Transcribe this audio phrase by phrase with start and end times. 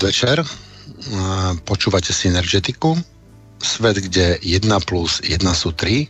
[0.00, 0.40] Podvečer.
[1.68, 2.96] Počúvate Synergetiku.
[3.60, 6.08] Svet, kde 1 plus 1 sú 3.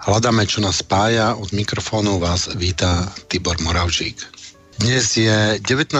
[0.00, 1.36] Hľadáme, čo nás spája.
[1.36, 4.16] Od mikrofónu vás víta Tibor Moravžík.
[4.80, 5.92] Dnes je 19.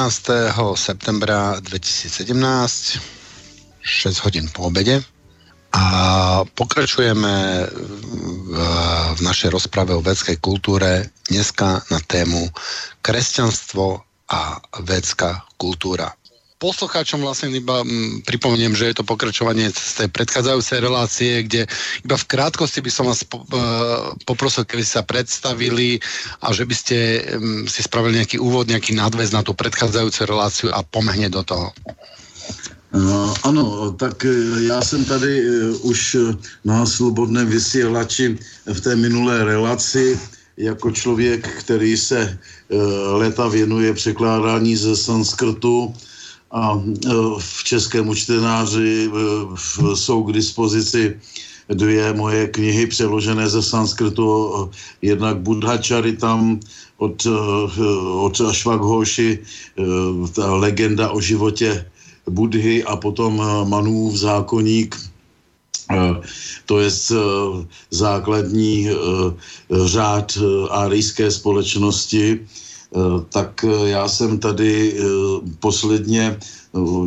[0.73, 5.05] septembra 2017, 6 hodín po obede
[5.77, 5.85] a
[6.57, 7.37] pokračujeme
[7.69, 8.57] v,
[9.13, 12.49] v našej rozprave o vedskej kultúre dneska na tému
[13.05, 14.01] kresťanstvo
[14.33, 16.09] a vedská kultúra
[16.59, 21.71] poslucháčom vlastne iba m, pripomeniem, že je to pokračovanie z tej predchádzajúcej relácie, kde
[22.03, 26.03] iba v krátkosti by som vás po, uh, poprosil, keby ste sa predstavili
[26.43, 26.97] a že by ste
[27.39, 31.71] um, si spravili nejaký úvod, nejaký nadvez na tú predchádzajúcu reláciu a pomehne do toho.
[32.89, 36.17] No, ano, tak e, já jsem tady uh, už
[36.65, 40.19] na slobodném vysílači v té minulé relaci
[40.57, 42.39] jako člověk, který se
[43.15, 45.95] leta věnuje překládání ze sanskrtu
[46.51, 51.21] a e, v českém čtenáři e, jsou k dispozici
[51.69, 54.71] dvě moje knihy přeložené ze sanskrtu,
[55.03, 56.61] jednak Buddha Charitam
[56.97, 57.31] od, e,
[58.09, 59.39] od Ashwaghoshi,
[60.35, 61.91] ta legenda o životě
[62.31, 63.37] Budhy a potom
[63.69, 64.97] Manův zákoník,
[66.67, 66.91] to je
[67.91, 68.89] základní
[69.85, 70.39] řád
[70.71, 72.45] árijské společnosti,
[73.29, 75.03] tak eh, já jsem tady eh,
[75.61, 76.39] posledně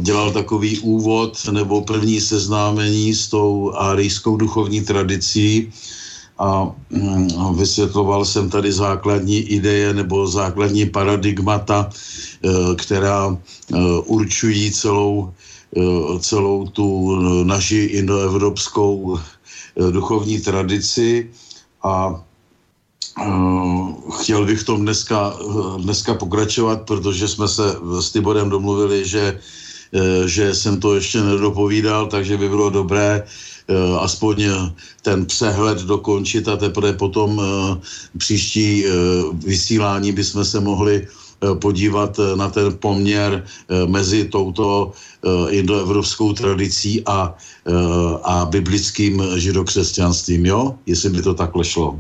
[0.02, 5.72] dělal takový úvod nebo první seznámení s tou árijskou duchovní tradicí
[6.40, 11.90] a mm, vysvětloval jsem tady základní ideje nebo základní paradigmata,
[12.78, 13.38] která
[14.06, 15.34] určují celou,
[16.20, 19.20] celou tu naši indoevropskou
[19.92, 21.30] duchovní tradici.
[21.84, 22.24] A
[24.22, 25.34] chtěl bych v tom dneska,
[25.78, 27.64] dneska pokračovat, protože jsme se
[28.00, 29.40] s Tiborem domluvili, že,
[29.94, 33.24] e, že jsem to ještě nedopovídal, takže by bylo dobré
[34.00, 34.46] aspoň
[35.02, 37.42] ten přehled dokončit a teprve potom
[38.18, 38.86] příští
[39.34, 41.08] vysílání bychom se mohli
[41.60, 43.46] podívat na ten poměr
[43.88, 44.92] mezi touto
[45.50, 47.36] indoevropskou tradicí a,
[48.24, 50.76] a biblickým židokřesťanstvím, jo?
[50.86, 52.00] Jestli by to takhle šlo.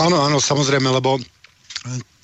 [0.00, 1.20] Áno, áno, samozrejme, lebo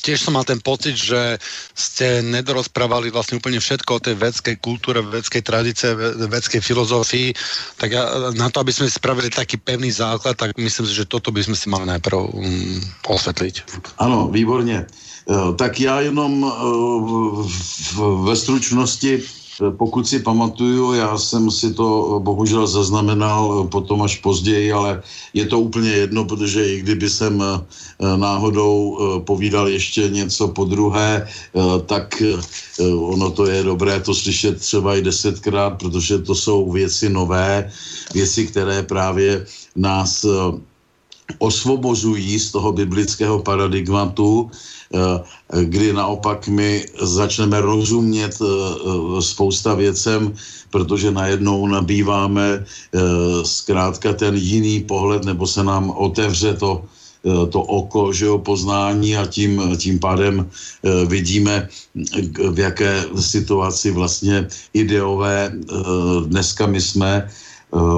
[0.06, 1.40] tiež som mal ten pocit, že
[1.74, 5.96] ste nedorozprávali vlastne úplne všetko o tej vedskej kultúre, vedskej tradície,
[6.30, 7.34] vedskej filozofii,
[7.80, 11.34] tak ja, na to, aby sme spravili taký pevný základ, tak myslím si, že toto
[11.34, 12.78] by sme si mali najprv um,
[13.10, 13.54] osvetliť.
[13.98, 14.86] Ano, výborně.
[15.26, 16.52] E, tak já jenom
[18.24, 19.22] ve stručnosti
[19.76, 25.02] pokud si pamatuju, já jsem si to bohužel zaznamenal potom až později, ale
[25.34, 30.64] je to úplně jedno, protože i kdyby jsem eh, náhodou eh, povídal ještě něco po
[30.64, 32.22] druhé, eh, tak
[33.00, 37.72] ono to je dobré to slyšet třeba i desetkrát, protože to jsou věci nové,
[38.14, 40.26] věci, které právě nás
[41.38, 44.75] osvobozují z toho biblického paradigmatu, Eh,
[45.62, 50.34] kdy naopak my začneme rozumět eh, eh, spousta věcem,
[50.70, 52.64] protože najednou nabýváme
[53.42, 56.84] zkrátka ten jiný pohled, nebo se nám otevře to,
[57.24, 60.50] to oko, že jo, poznání a tím, tím pádem
[61.06, 61.68] vidíme,
[62.50, 65.52] v jaké situaci vlastně ideové
[66.26, 67.30] dneska my jsme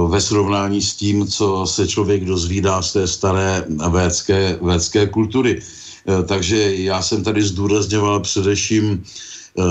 [0.09, 5.63] ve srovnání s tím, co se člověk dozvídá z té staré védské, védské kultury.
[6.09, 9.63] Eh, takže já jsem tady zdůrazňoval především eh,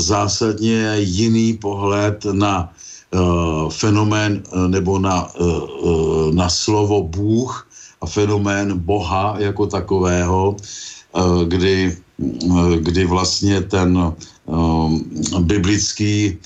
[0.00, 2.72] zásadně jiný pohled na
[3.14, 3.18] eh,
[3.70, 5.30] fenomén nebo na,
[6.32, 7.68] na slovo Bůh
[8.00, 10.56] a fenomén Boha jako takového,
[11.48, 11.96] kdy,
[12.80, 14.12] kdy vlastně ten
[15.40, 16.38] biblický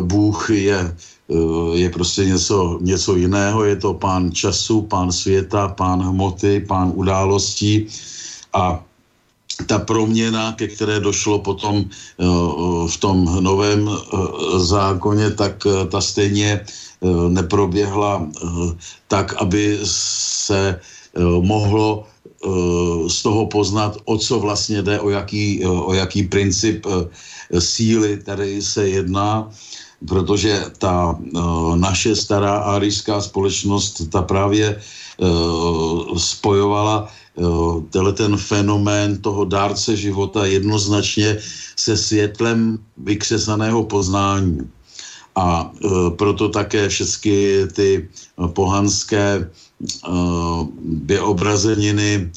[0.00, 0.96] Bůh je,
[1.72, 3.64] je prostě něco, něco jiného.
[3.64, 7.86] Je to pán času, pán světa, pán hmoty, pán událostí
[8.52, 8.84] a
[9.66, 12.24] ta proměna, ke které došlo potom eh,
[12.86, 13.98] v tom novém eh,
[14.58, 16.64] zákoně, tak eh, ta stejně
[17.28, 18.28] neproběhla
[19.08, 20.80] tak, aby se
[21.40, 22.04] mohlo
[23.08, 26.86] z toho poznat, o co vlastně jde, o jaký, o jaký princip
[27.58, 29.48] síly tady se jedná,
[30.08, 31.16] protože ta
[31.74, 34.76] naše stará árijská společnost, ta právě
[36.16, 37.08] spojovala
[37.90, 41.38] tenhle ten fenomén toho dárce života jednoznačně
[41.76, 44.70] se světlem vykřesaného poznání.
[45.36, 48.08] A e, proto také všechny ty
[48.52, 49.50] pohanské
[50.84, 52.28] vyobrazeniny e,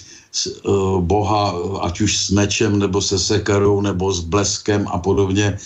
[0.99, 5.57] Boha, ať už s mečem, nebo se sekarou, nebo s bleskem a podobně,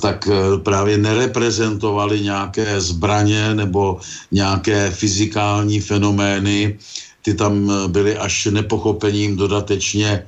[0.00, 0.28] tak
[0.62, 4.00] právě nereprezentovali nějaké zbraně nebo
[4.32, 6.78] nějaké fyzikální fenomény.
[7.22, 10.26] Ty tam byly až nepochopením dodatečně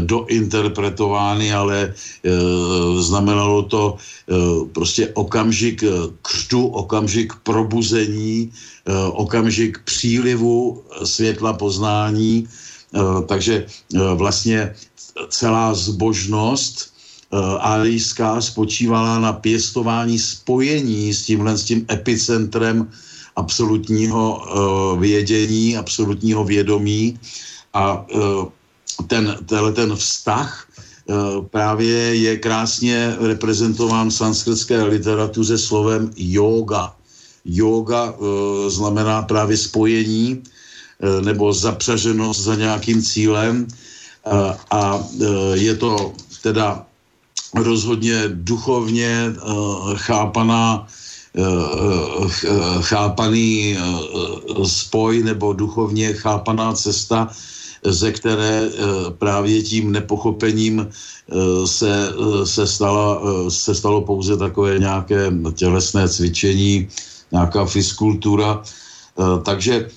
[0.00, 1.94] dointerpretovány, ale
[2.98, 3.96] znamenalo to
[4.72, 5.84] prostě okamžik
[6.22, 8.52] křtu, okamžik probuzení,
[9.12, 12.48] okamžik přílivu světla poznání,
[13.26, 13.66] takže
[14.14, 14.74] vlastně
[15.28, 16.92] celá zbožnost
[17.60, 22.86] arijská spočívala na pěstování spojení s tímhle s tím epicentrem
[23.36, 24.46] absolutního
[25.00, 27.18] vědění, absolutního vědomí
[27.74, 28.06] a
[29.06, 30.68] ten, tenhle ten vztah
[31.50, 36.94] právě je krásně reprezentován v sanskritské literatuře slovem yoga.
[37.44, 38.14] Yoga
[38.68, 40.42] znamená právě spojení
[41.20, 43.66] nebo zapřaženost za nějakým cílem
[44.70, 45.04] a
[45.54, 46.12] je to
[46.42, 46.86] teda
[47.54, 49.34] rozhodně duchovně
[49.94, 50.86] chápaná
[52.80, 53.76] chápaný
[54.66, 57.28] spoj nebo duchovně chápaná cesta,
[57.84, 58.68] ze které
[59.18, 60.88] právě tím nepochopením
[61.64, 62.12] se,
[62.44, 66.88] se, stala, se stalo pouze takové nějaké tělesné cvičení,
[67.32, 68.62] nějaká fiskultura.
[69.44, 69.88] Takže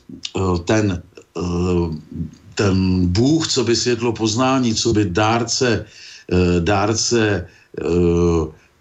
[0.66, 1.04] ten
[2.56, 5.86] ten Bůh, co by světlo poznání, co by dárce,
[6.32, 7.84] eh, dárce eh,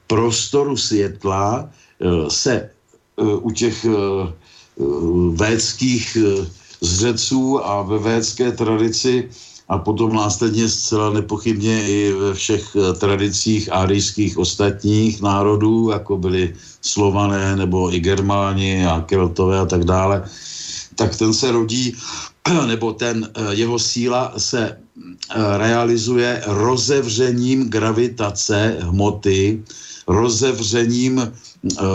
[0.07, 1.84] prostoru světla, eh,
[2.29, 2.71] se
[3.41, 3.87] u těch
[5.33, 6.17] védských
[6.81, 9.29] zřeců a ve védské tradici
[9.69, 17.57] a potom následně zcela nepochybně i ve všech tradicích árijských ostatních národů, jako byli Slované
[17.57, 20.25] nebo i Germáni a Keltové a tak dále,
[20.95, 21.97] tak ten se rodí
[22.67, 29.65] nebo ten eh, jeho síla se eh, realizuje rozevřením gravitace hmoty,
[30.07, 31.33] rozevřením eh,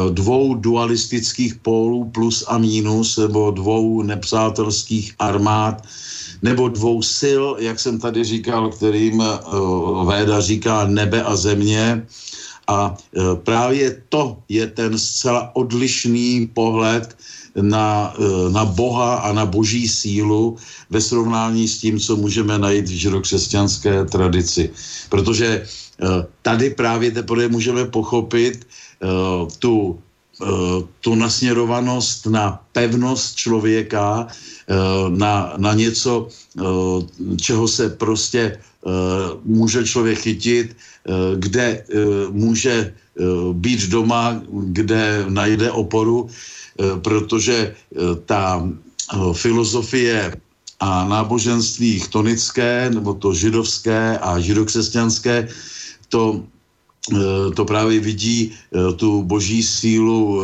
[0.10, 5.84] dvou dualistických pólů plus a minus, nebo dvou nepřátelských armád,
[6.42, 9.24] nebo dvou sil, jak jsem tady říkal, kterým
[10.06, 12.06] Véda říká nebe a země.
[12.68, 12.98] A
[13.44, 17.18] právě to je ten zcela odlišný pohled,
[17.62, 20.58] na, eh, na Boha a na boží sílu
[20.90, 24.70] ve srovnání s tím, co můžeme najít v židokřesťanské tradici.
[25.10, 26.06] Protože eh,
[26.42, 28.70] tady právě teprve můžeme pochopit eh,
[29.60, 30.00] tu,
[31.02, 34.28] tu nasměrovanost na pevnost člověka,
[35.10, 36.28] na, na něco,
[37.42, 38.60] čeho se prostě
[39.44, 40.76] může člověk chytit,
[41.36, 41.84] kde
[42.32, 42.94] může
[43.54, 46.30] být doma, kde najde oporu
[46.80, 50.32] Eh, protože eh, ta eh, filozofie
[50.80, 55.48] a náboženství chtonické, nebo to židovské a židokřesťanské,
[56.08, 56.44] to
[57.56, 58.52] to právě vidí
[58.96, 60.42] tu boží sílu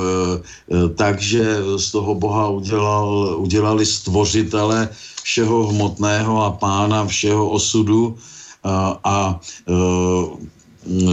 [0.95, 4.89] takže z toho Boha udělal, udělali stvořitele
[5.23, 8.17] všeho hmotného a pána všeho osudu
[8.63, 9.39] a, a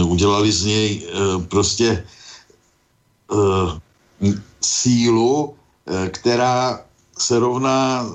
[0.05, 1.07] udělali z něj
[1.47, 2.03] prostě
[4.63, 5.55] sílu,
[5.87, 6.85] eh, která
[7.17, 8.09] se rovná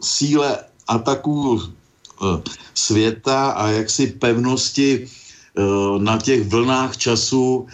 [0.00, 2.42] síle ataků eh,
[2.74, 5.27] světa a jaksi pevnosti eh,
[5.98, 7.66] na těch vlnách času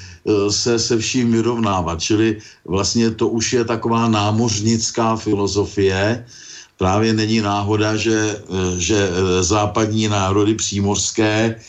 [0.48, 2.00] se se vším vyrovnávat.
[2.00, 6.24] Čili vlastně to už je taková námořnická filozofie.
[6.78, 8.40] Právě není náhoda, že,
[8.78, 9.10] že
[9.40, 11.60] západní národy přímořské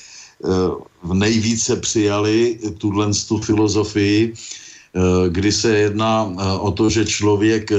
[1.14, 4.34] nejvíce přijali tuhle tu filozofii,
[4.96, 7.78] Eh, kdy se jedná eh, o to, že člověk, eh,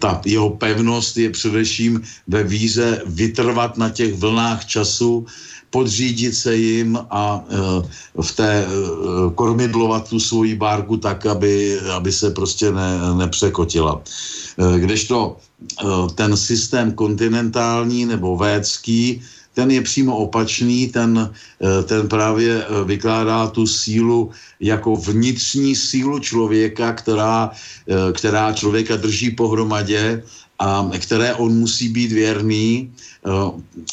[0.00, 5.26] ta jeho pevnost je především ve víze vytrvat na těch vlnách času,
[5.72, 7.44] podřídit se jim a
[8.20, 8.66] v té
[9.34, 14.00] kormidlovat tu svoji bárku tak, aby, aby se prostě ne, nepřekotila.
[14.78, 15.36] Kdežto
[16.14, 19.22] ten systém kontinentální nebo védský,
[19.54, 21.32] ten je přímo opačný, ten,
[21.84, 27.50] ten právě vykládá tu sílu jako vnitřní sílu člověka, která,
[28.12, 30.22] která člověka drží pohromadě
[30.98, 32.92] které on musí být věrný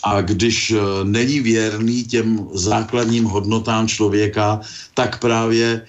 [0.04, 0.74] a když
[1.04, 4.62] není věrný těm základním hodnotám člověka,
[4.94, 5.86] tak právě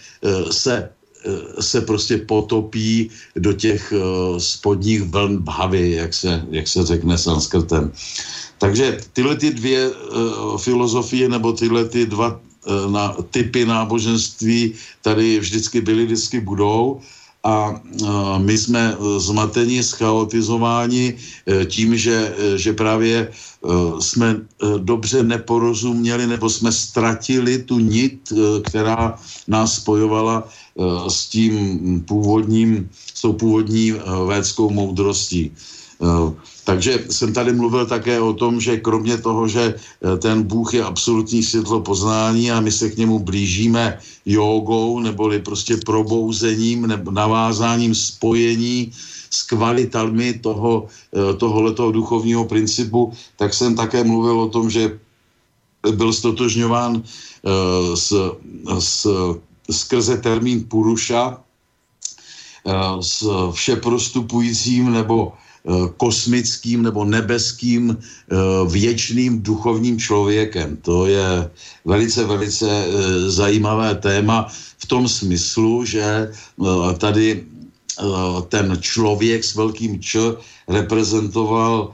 [0.50, 0.90] se
[1.60, 3.92] se prostě potopí do těch
[4.38, 7.92] spodních vln bhavy, jak se, jak se řekne sanskrtem.
[8.58, 9.90] Takže tyhle ty dvě
[10.56, 12.40] filozofie nebo tyhle ty dva
[12.88, 17.00] na, typy náboženství tady vždycky byly, vždycky budou
[17.44, 17.80] a
[18.38, 21.14] my jsme zmateni, schaotizováni
[21.66, 23.32] tím, že, že právě
[23.98, 24.36] jsme
[24.78, 28.32] dobře neporozuměli nebo jsme ztratili tu nit,
[28.62, 29.18] která
[29.48, 30.48] nás spojovala
[31.08, 33.92] s tím původním, s tou původní
[34.26, 35.52] védskou moudrostí.
[36.64, 40.84] Takže jsem tady mluvil také o tom, že kromě toho, že eh, ten Bůh je
[40.84, 47.94] absolutní světlo poznání a my se k němu blížíme jogou neboli prostě probouzením nebo navázáním
[47.94, 48.92] spojení
[49.30, 54.98] s kvalitami toho, eh, tohoto duchovního principu, tak jsem také mluvil o tom, že
[55.80, 57.02] byl stotožňován
[57.96, 58.12] s,
[58.78, 59.08] s,
[59.70, 61.40] skrze termín Puruša
[63.00, 63.24] s
[63.56, 65.39] všeprostupujícím nebo Eh,
[65.96, 68.36] kosmickým nebo nebeským eh,
[68.70, 70.76] věčným duchovním člověkem.
[70.82, 71.50] To je
[71.84, 74.48] velice, velice eh, zajímavé téma
[74.78, 76.32] v tom smyslu, že
[76.98, 77.44] tady
[78.48, 80.18] ten člověk s velkým Č
[80.68, 81.92] reprezentoval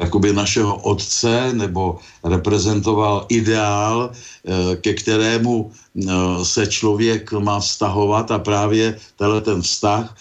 [0.00, 8.38] jakoby našeho otce nebo reprezentoval ideál, uh, ke kterému uh, se člověk má vztahovat a
[8.38, 10.16] právě tenhle ten vztah,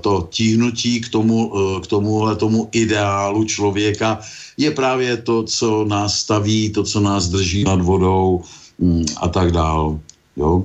[0.00, 1.52] to tíhnutí k tomu,
[1.82, 4.20] k tomuhle tomu ideálu člověka
[4.56, 8.42] je právě to, co nás staví, to, co nás drží nad vodou
[8.78, 9.98] um, a tak dál.
[10.36, 10.64] Jo.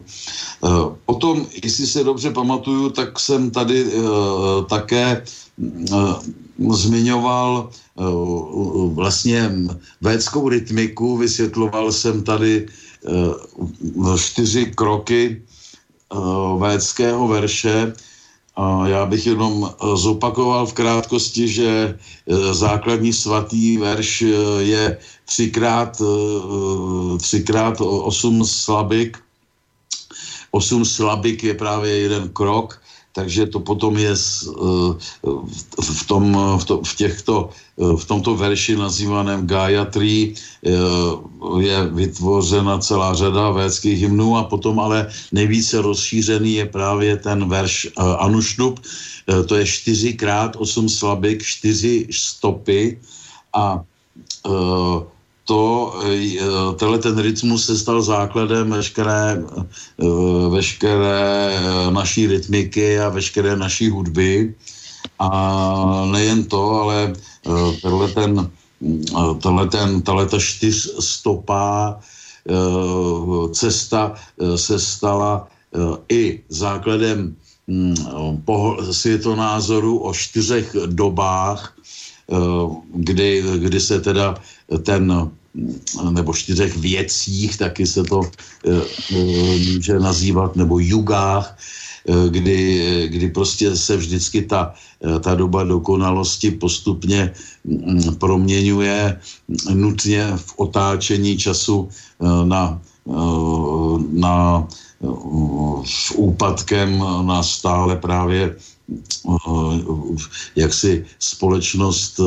[1.05, 3.85] Potom, jestli se dobře pamatuju, tak jsem tady
[4.69, 5.23] také
[6.69, 9.51] zmiňoval uh, vlastně
[10.01, 12.67] védskou rytmiku, vysvětloval jsem tady
[13.95, 15.41] uh, čtyři kroky
[16.59, 17.93] védského verše.
[18.85, 21.99] Já bych jenom zopakoval v krátkosti, že
[22.51, 24.21] základní svatý verš
[24.59, 26.01] je třikrát,
[27.17, 29.17] třikrát osm slabik.
[30.51, 32.81] Osm slabik je právě jeden krok
[33.19, 34.91] takže to potom je eh,
[35.75, 40.71] v, tom, v, to, v těchto eh, v tomto verši nazývaném Gayatri eh,
[41.59, 47.91] je vytvořena celá řada védských hymnů a potom ale nejvíce rozšířený je právě ten verš
[47.97, 48.79] Anušnub,
[49.45, 52.99] to je čtyřikrát osm slabik, čtyři stopy
[53.53, 53.83] a
[55.49, 56.37] to, eh,
[56.77, 60.05] tenhle ten rytmus se stal základem veškeré, eh,
[60.49, 64.53] veškeré eh, naší rytmiky a veškeré naší hudby.
[65.19, 65.29] A
[66.11, 67.13] nejen to, ale
[67.81, 68.31] tenhle ten,
[69.43, 71.99] tenhle ten, tenhle ta čtyřstopá
[73.51, 74.15] cesta
[74.55, 75.47] se stala
[76.09, 77.35] i základem
[77.67, 77.95] hm,
[78.91, 81.75] světonázoru o čtyřech dobách,
[82.95, 84.39] kdy, kdy se teda
[84.83, 85.31] ten
[86.11, 91.57] nebo čtyřech věcích, taky se to eh, eh, může nazývat, nebo jugách,
[92.07, 94.73] eh, kdy, kdy prostě se vždycky ta,
[95.19, 99.19] ta doba dokonalosti postupně mm, proměňuje
[99.73, 101.89] nutně v otáčení času
[102.43, 102.81] na,
[104.11, 104.67] na
[105.85, 108.55] s úpadkem na stále právě
[110.55, 112.19] jaksi společnost.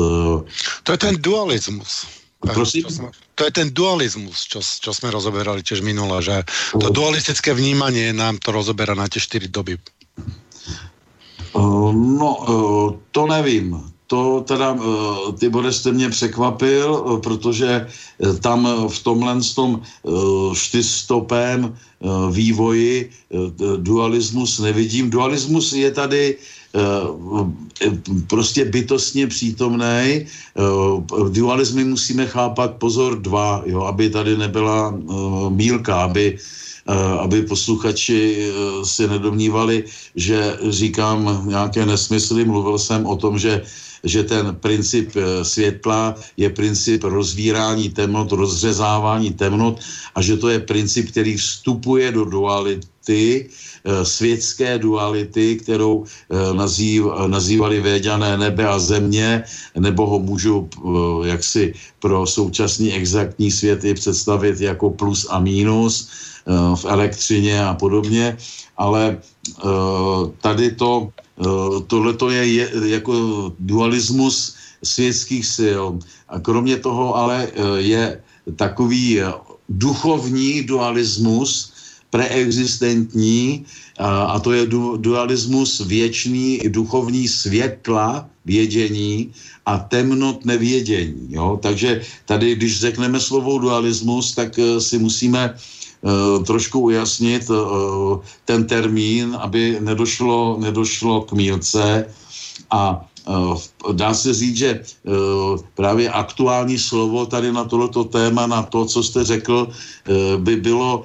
[0.83, 2.22] To je ten dualismus.
[2.43, 2.83] Prosím?
[2.91, 3.09] Sme,
[3.39, 6.43] to je ten dualizmus, čo, čo sme rozoberali tiež minule, že
[6.75, 9.79] to dualistické vnímanie nám to rozoberá na tie čtyři doby.
[11.93, 12.31] No,
[13.11, 13.79] to nevím.
[14.07, 14.77] To teda,
[15.39, 17.87] ty bude jste mě překvapil, protože
[18.41, 19.81] tam v tomhle tom
[20.53, 21.77] čtyřstopém
[22.31, 23.09] vývoji
[23.77, 25.09] dualismus nevidím.
[25.09, 26.62] Dualismus je tady Eh,
[28.27, 29.85] prostě bytostně přítomný.
[29.85, 30.25] Eh,
[31.29, 35.03] dualismy musíme chápat pozor dva, jo, aby tady nebyla eh,
[35.49, 36.37] mílka, aby
[37.19, 38.51] aby posluchači
[38.83, 39.87] si nedomnívali,
[40.19, 42.43] že říkám nějaké nesmysly.
[42.43, 43.63] Mluvil jsem o tom, že
[44.03, 49.79] že ten princip světla je princip rozvírání temnot, rozřezávání temnot
[50.15, 57.03] a že to je princip, který vstupuje do duality, Eh, světské duality, kterou eh, nazýv,
[57.27, 59.43] nazývali věděné nebe a země,
[59.75, 66.09] nebo ho můžu eh, jaksi pro současný exaktní svět i představit jako plus a mínus
[66.75, 68.37] v elektřině a podobně,
[68.77, 69.17] ale
[70.41, 71.09] tady to,
[71.87, 73.13] tohle je jako
[73.59, 75.83] dualismus světských sil.
[76.27, 77.47] A kromě toho ale
[77.79, 78.19] je
[78.55, 79.23] takový
[79.69, 81.72] duchovní dualismus,
[82.13, 83.65] preexistentní,
[83.97, 89.33] a, a to je du, dualismus věčný, duchovní světla, vědění
[89.65, 91.33] a temnot nevědění.
[91.33, 91.57] Jo?
[91.57, 95.57] Takže tady, když řekneme slovo dualismus, tak uh, si musíme
[96.45, 97.47] trošku ujasnit
[98.45, 102.05] ten termín, aby nedošlo, nedošlo k mílce
[102.71, 103.07] a
[103.91, 104.83] dá se říct, že
[105.75, 109.69] právě aktuální slovo tady na tohleto téma, na to, co jste řekl,
[110.37, 111.03] by bylo,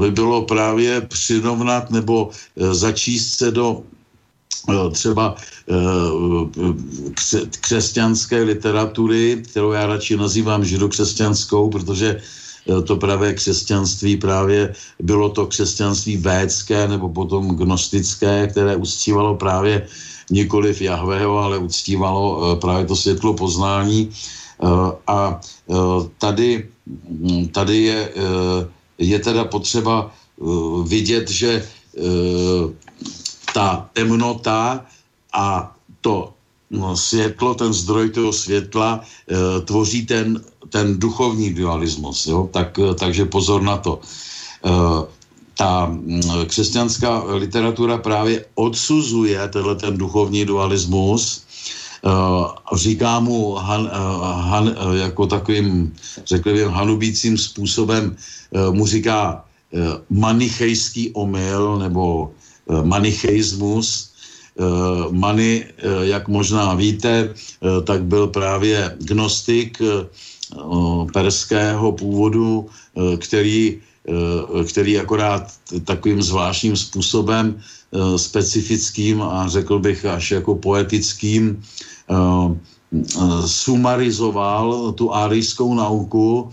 [0.00, 3.82] by bylo právě přirovnat nebo začíst se do
[4.92, 5.34] třeba
[7.60, 12.20] křesťanské literatury, kterou já radši nazývám židokřesťanskou, protože
[12.84, 19.86] to pravé křesťanství právě bylo to křesťanství védské nebo potom gnostické, které uctívalo právě
[20.30, 24.10] nikoliv Jahveho, ale uctívalo eh, právě to světlo poznání.
[24.10, 24.66] Eh,
[25.06, 25.74] a eh,
[26.18, 26.68] tady,
[27.08, 28.00] hm, tady je,
[28.98, 30.10] je teda potřeba
[30.84, 31.68] vidět, že
[33.54, 34.84] ta temnota
[35.32, 36.32] a to
[36.70, 39.00] no, světlo, ten zdroj toho světla
[39.64, 42.26] tvoří ten, ten duchovní dualismus.
[42.26, 42.48] Jo?
[42.52, 44.00] Tak, takže pozor na to
[45.60, 51.44] ta mm, křesťanská literatura právě odsuzuje tenhle ten duchovní dualismus,
[52.00, 52.48] Uh,
[52.80, 55.92] říká mu han, uh, han, uh, jako takovým,
[56.24, 58.16] řekl bych, hanubícím způsobem,
[58.72, 59.44] mu říká
[60.10, 62.32] manichejský omyl nebo
[62.82, 64.10] manicheismus.
[64.56, 65.64] Uh, Mani,
[66.00, 67.34] jak možná víte,
[67.84, 69.76] tak byl právě gnostik
[71.12, 72.68] perského původu,
[73.20, 73.76] který
[74.68, 75.52] který akorát
[75.84, 81.62] takovým zvláštním způsobem eh, specifickým a řekl bych až jako poetickým
[82.10, 82.16] eh,
[83.46, 86.50] sumarizoval tu árijskou nauku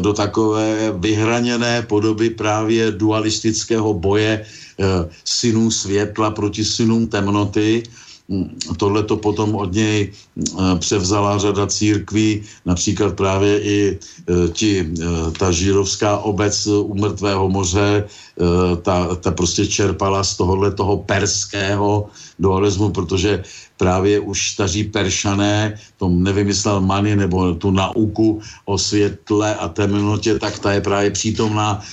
[0.00, 4.46] do takové vyhraněné podoby právě dualistického boje
[5.24, 7.82] synů světla proti synům temnoty,
[8.76, 15.30] Tohle to potom od něj eh, převzala řada církví, například právě i eh, ti, eh,
[15.38, 18.06] ta žírovská obec u Mrtvého moře,
[18.82, 23.44] ta, ta prostě čerpala z tohohle toho perského dualismu, protože
[23.76, 30.58] právě už staří peršané, to nevymyslel Mani, nebo tu nauku o světle a temnotě, tak
[30.58, 31.84] ta je právě přítomná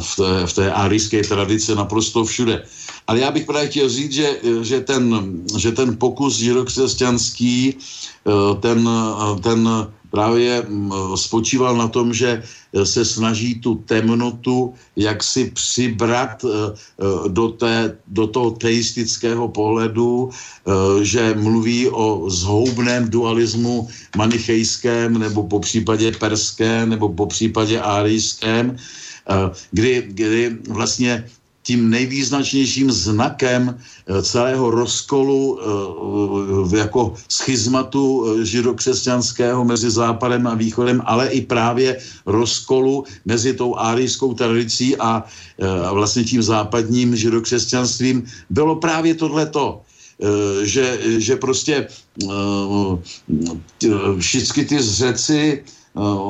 [0.00, 2.62] v té, v té árijské tradici naprosto všude.
[3.06, 4.28] Ale já bych právě chtěl říct, že,
[4.62, 8.88] že, ten, že ten pokus židokřesťanský, eh, ten,
[9.42, 9.68] ten
[10.10, 12.42] právě mm, spočíval na tom, že
[12.84, 20.30] se snaží tu temnotu jak si přibrat eh, eh, do, té, do toho teistického pohledu,
[21.02, 28.76] že mluví o zhoubném dualismu manichejském nebo po případě perském nebo po případě árijském,
[29.70, 31.24] kdy, kdy vlastně
[31.66, 41.02] tím nejvýznačnějším znakem eh, celého rozkolu eh, jako schizmatu eh, židokřesťanského mezi západem a východem,
[41.04, 45.24] ale i právě rozkolu mezi tou árijskou tradicí a
[45.92, 49.80] vlastně tím západním židokřesťanstvím bylo právě tohleto.
[50.62, 51.88] Že, že prostě
[54.20, 55.62] všichni ty zřeci Eh,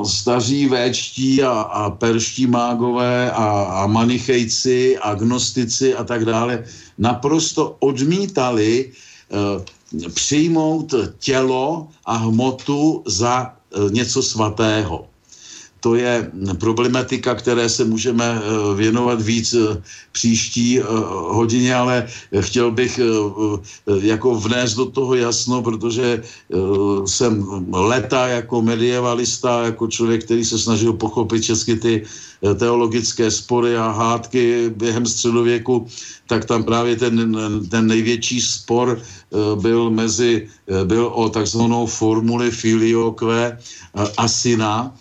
[0.03, 6.63] staří véčtí a, a perští mágové a, a manichejci, agnostici a tak dále
[6.97, 8.91] naprosto odmítali
[9.29, 15.07] uh, přijmout tělo a hmotu za uh, něco svatého
[15.87, 19.79] to je problematika, které se můžeme eh, věnovat víc eh,
[20.11, 20.83] příští eh,
[21.31, 22.11] hodině, ale
[22.43, 22.99] chtěl bych
[23.87, 26.23] jako vnést do toho jasno, protože
[27.05, 27.31] jsem
[27.71, 31.93] leta jako medievalista, jako člověk, který se snažil pochopit česky ty
[32.59, 35.87] teologické spory a hádky během středověku,
[36.27, 37.15] tak tam právě ten,
[37.69, 38.99] ten největší spor
[39.61, 40.47] byl mezi,
[40.83, 43.57] byl o takzvanou formuli filioque
[44.17, 44.91] a syna,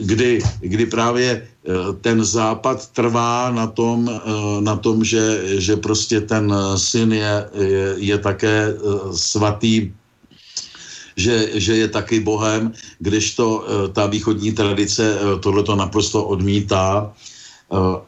[0.00, 1.46] kdy, kdy právě e,
[2.00, 4.20] ten západ trvá na tom, e,
[4.60, 8.74] na tom že, že prostě ten syn je, je, je také e,
[9.12, 9.92] svatý
[11.16, 13.62] že, že je taky bohem, když to
[13.94, 15.14] ta východní tradice
[15.46, 17.14] tohleto naprosto odmítá.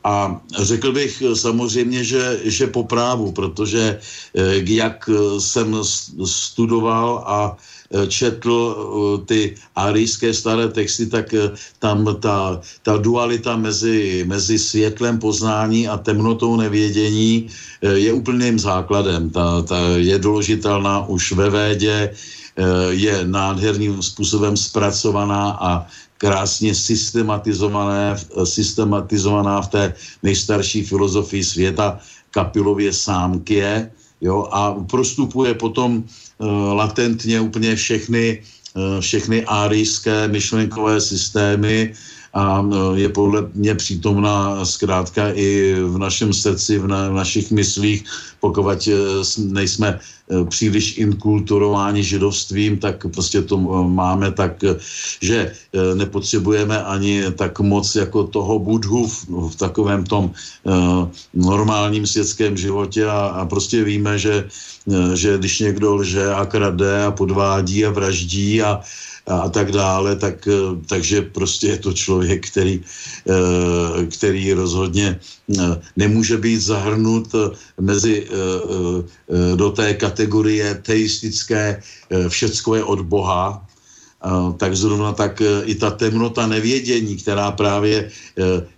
[0.05, 4.03] A řekl bych samozřejmě, že, že po právu, protože
[4.67, 5.77] jak jsem
[6.27, 7.57] studoval a
[8.09, 9.41] četl eh, ty
[9.77, 16.57] arijské staré texty, tak eh, tam ta, ta dualita mezi, mezi světlem poznání a temnotou
[16.57, 17.47] nevědění
[17.83, 19.31] je úplným základem.
[19.31, 22.15] Ta, ta je doložitelná už ve védě,
[22.89, 25.87] je nádherným způsobem zpracovaná a
[26.19, 36.26] krásně systematizované, systematizovaná v té nejstarší filozofii světa Kapilově sámkie, jo, a prostupuje potom Eh,
[36.75, 38.43] latentně úplně všechny,
[38.77, 41.95] eh, všechny árijské myšlenkové systémy
[42.37, 42.61] a
[42.95, 48.05] je podle mě přítomná zkrátka i v našem srdci, v, na, v našich myslích,
[48.41, 48.89] pokud
[49.39, 49.99] nejsme
[50.49, 53.57] příliš inkulturováni židovstvím, tak prostě to
[53.89, 54.65] máme tak,
[55.21, 55.53] že
[55.95, 59.17] nepotřebujeme ani tak moc jako toho budhu v,
[59.51, 60.31] v takovém tom
[61.35, 63.07] normálním světském životě.
[63.07, 64.45] A, a prostě víme, že,
[65.15, 68.81] že když někdo lže a krade a podvádí a vraždí a,
[69.27, 70.49] a tak dále, tak,
[70.89, 72.81] takže prostě je to člověk, který,
[74.11, 75.21] který rozhodně
[75.97, 77.35] nemůže být zahrnut
[77.81, 78.27] mezi
[79.55, 81.83] do té kategorie teistické
[82.29, 83.67] všecko je od Boha,
[84.57, 88.11] tak zrovna tak i ta temnota nevědění, která právě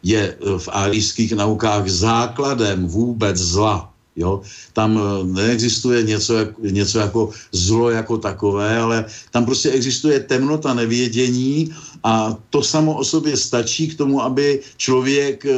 [0.02, 4.42] je v árijských naukách základem vůbec zla, Jo?
[4.74, 11.70] Tam eh, neexistuje něco, něco jako zlo jako takové, ale tam prostě existuje temnota nevědění
[12.02, 15.54] a to samo o sobě stačí k tomu, aby člověk eh,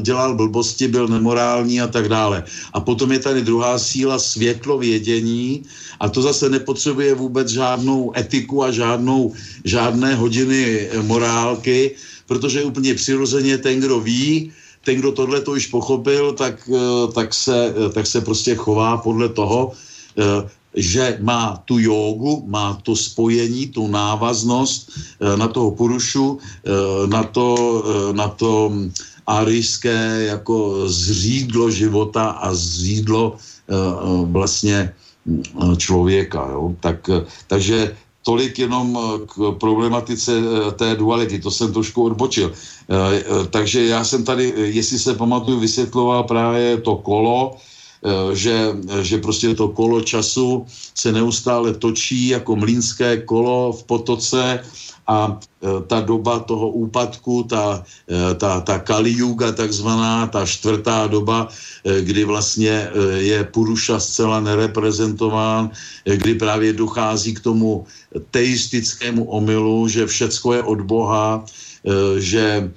[0.00, 2.44] dělal blbosti, byl nemorální a tak dále.
[2.72, 5.66] A potom je tady druhá síla světlo vědění
[6.00, 13.58] a to zase nepotřebuje vůbec žádnou etiku a žádnou, žádné hodiny morálky, protože úplně přirozeně
[13.58, 14.52] ten, kdo ví,
[14.84, 18.96] ten, kdo tohle to už pochopil, tak, eh, tak, se, eh, tak se prostě chová
[18.96, 19.72] podle toho,
[20.18, 24.90] eh, že má tu jogu, má to spojení, tu návaznost
[25.22, 26.42] na toho purušu,
[27.06, 27.46] na to,
[28.10, 28.74] na to
[29.22, 33.38] arijské jako zřídlo života a zřídlo
[34.26, 34.90] vlastně
[35.78, 36.42] člověka.
[36.58, 36.74] Jo?
[36.82, 37.06] Tak,
[37.46, 37.94] takže
[38.24, 42.52] tolik jenom eh, k problematice eh, té duality, to jsem trošku odbočil.
[42.52, 47.56] Eh, takže já jsem tady, jestli se pamatuju, vysvětloval právě to kolo,
[48.32, 54.60] že, že prostě to kolo času se neustále točí jako mlínské kolo v potoce
[55.06, 55.38] a
[55.86, 57.84] ta doba toho úpadku, ta,
[58.36, 61.48] ta, ta Kali Yuga takzvaná, ta čtvrtá doba,
[61.84, 62.88] kdy vlastně
[63.18, 65.70] je Puruša zcela nereprezentován,
[66.04, 67.86] kdy právě dochází k tomu
[68.30, 71.44] teistickému omylu, že všecko je od Boha,
[72.18, 72.72] že,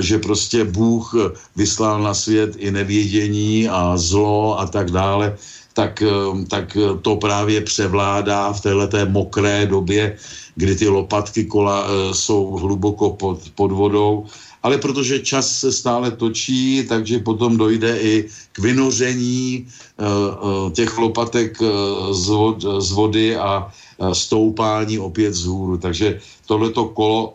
[0.00, 1.14] že prostě Bůh
[1.56, 5.36] vyslal na svět i nevědění a zlo a tak dále,
[5.74, 6.02] tak,
[6.50, 10.18] tak to právě převládá v této mokré době,
[10.58, 14.26] kdy ty lopatky kola e, jsou hluboko pod, pod vodou,
[14.62, 18.14] ale protože čas se stále točí, takže potom dojde i
[18.52, 21.62] k vynoření uh, těch lopatek
[22.10, 23.70] z, vod, z vody a
[24.12, 25.78] stoupání opět z hůru.
[25.78, 27.34] Takže tohleto kolo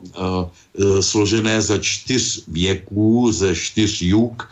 [1.00, 4.44] složené ze čtyř věků, ze čtyř juk,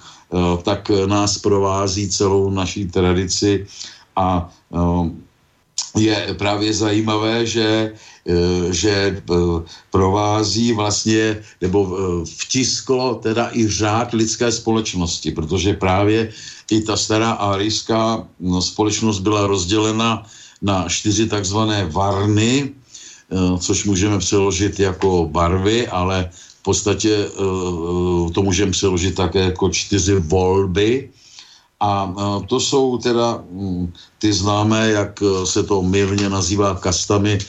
[0.64, 3.68] tak nás provází celou naší tradici
[4.16, 4.48] a
[5.98, 7.94] je právě zajímavé, že,
[8.72, 9.44] že eh,
[9.92, 16.30] provází vlastně, nebo eh, vtisklo teda i řád lidské společnosti, protože právě
[16.72, 20.24] i ta stará arijská no, společnost byla rozdělena
[20.62, 22.70] na čtyři takzvané varny,
[23.60, 26.30] což můžeme přeložit jako barvy, ale
[26.60, 27.28] v podstatě
[28.34, 31.10] to můžeme přeložit také jako čtyři volby,
[31.82, 32.14] a
[32.48, 37.40] to jsou teda mm, ty známé, jak se to mírně nazývá kastami,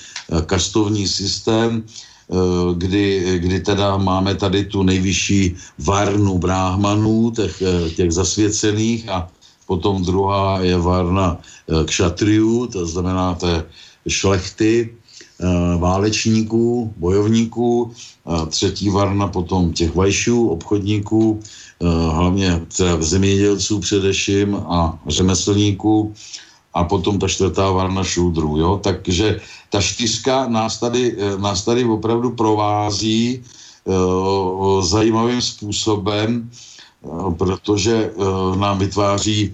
[0.47, 2.35] kastovní systém, e,
[2.75, 7.63] kdy, kdy teda máme tady tu nejvyšší varnu bráhmanů, těch,
[7.97, 9.29] těch zasvěcených a
[9.67, 11.39] potom druhá je varna
[11.85, 13.65] kšatriů, to znamená té
[14.09, 14.95] šlechty,
[15.79, 17.93] válečníků, bojovníků,
[18.49, 21.41] třetí varna potom těch vajšů, obchodníků,
[21.83, 22.61] Eh, hlavně
[23.01, 26.15] zemědělců především a řemeslníků
[26.75, 31.85] a potom ta čtvrtá varna šůdrů, jo, takže ta čtyřka nás tady, eh, nás tady
[31.85, 33.45] opravdu provází
[33.85, 36.51] uh, zajímavým způsobem,
[37.03, 39.53] uh, protože uh, nám vytváří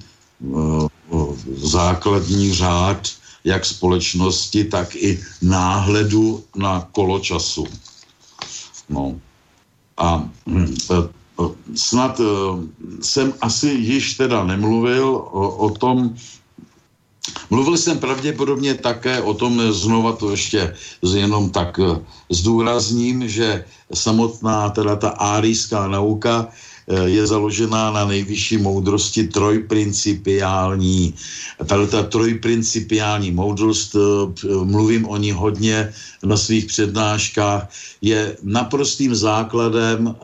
[1.57, 3.09] základní řád
[3.45, 7.67] jak společnosti, tak i náhledu na kolo času.
[8.89, 9.17] No.
[9.97, 10.77] A hm,
[11.75, 12.21] snad
[13.03, 16.15] jsem asi již teda nemluvil o, o tom,
[17.51, 20.75] Mluvil jsem pravděpodobně také o tom, znova to ještě
[21.15, 23.65] jenom tak eh, zdůrazním, že
[23.95, 26.49] samotná teda ta árijská nauka
[26.89, 31.15] Eh, je založená na nejvyšší moudrosti trojprincipiální.
[31.67, 34.01] Tato ta trojprincipiální moudrost, eh,
[34.65, 35.93] mluvím o ní hodně
[36.25, 37.69] na svých přednáškách,
[38.01, 40.15] je naprostým základem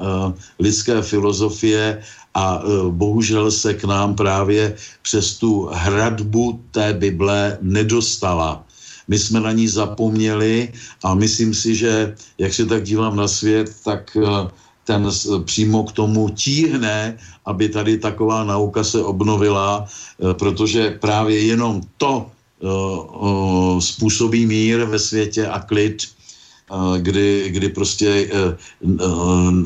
[0.59, 2.03] lidské filozofie
[2.35, 8.65] a bohužel se k nám právě přes tu hradbu té Bible nedostala.
[9.09, 13.71] My jsme na ní zapomněli a myslím si, že jak se tak dívám na svět,
[13.85, 14.17] tak
[14.85, 15.09] ten
[15.45, 19.87] přímo k tomu tíhne, aby tady taková nauka se obnovila,
[20.39, 22.27] protože právě jenom to
[23.81, 26.03] způsobí mír ve světě a klid,
[26.99, 28.31] kdy, kdy prostě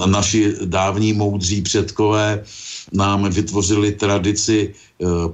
[0.06, 2.44] naši dávní moudří předkové
[2.92, 4.74] nám vytvořili tradici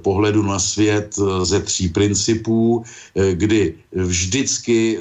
[0.01, 2.83] pohledu na svět ze tří principů,
[3.33, 4.99] kdy vždycky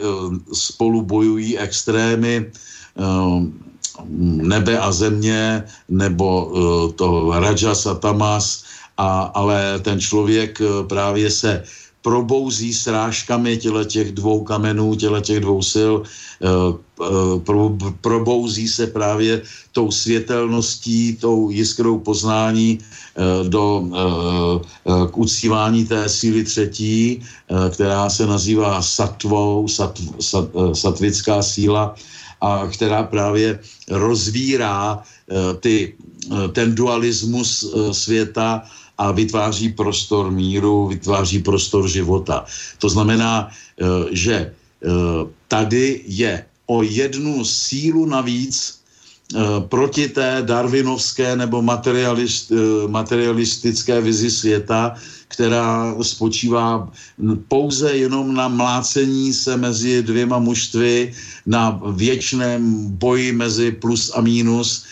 [0.53, 2.47] spolu bojují extrémy
[4.25, 6.53] nebe a země, nebo
[6.97, 8.65] to Rajas a Tamas,
[8.97, 11.63] a, ale ten člověk právě se
[12.05, 17.73] probouzí srážkami těle těch dvou kamenů, těle těch dvou sil, eh, eh, pro,
[18.05, 19.41] probouzí se právě
[19.73, 23.65] tou světelností, tou jiskrou poznání eh, do,
[24.85, 27.25] k uctívání té síly třetí,
[27.73, 31.95] která se nazývá satvou, satv, sat, satvická síla,
[32.45, 35.01] a která právě rozvírá
[35.61, 35.97] ty,
[36.53, 38.63] ten dualismus světa
[38.99, 42.45] a vytváří prostor míru, vytváří prostor života.
[42.79, 44.89] To znamená, eh, že eh,
[45.49, 48.55] tady je o jednu sílu navíc
[49.35, 52.53] eh, proti té darwinovské nebo materialist,
[52.87, 54.95] materialistické vizi světa,
[55.29, 56.87] která spočívá
[57.49, 61.11] pouze jenom na mlácení se mezi dvěma mužstvy,
[61.47, 64.85] na věčném boji mezi plus a mínus,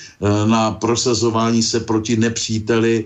[0.47, 3.05] na prosazování se proti nepříteli,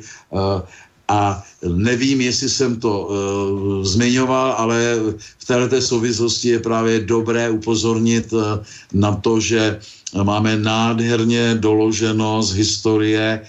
[1.09, 4.97] a nevím, jestli jsem to uh, zmiňoval, ale
[5.39, 8.43] v této souvislosti je právě dobré upozornit uh,
[8.93, 9.79] na to, že
[10.23, 13.41] máme nádherně doloženo z historie,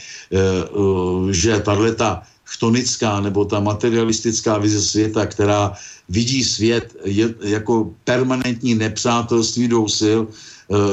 [0.73, 5.73] uh, uh, že tato chtonická nebo ta materialistická vize světa, která
[6.09, 10.19] vidí svět je, jako permanentní nepřátelství dvou sil,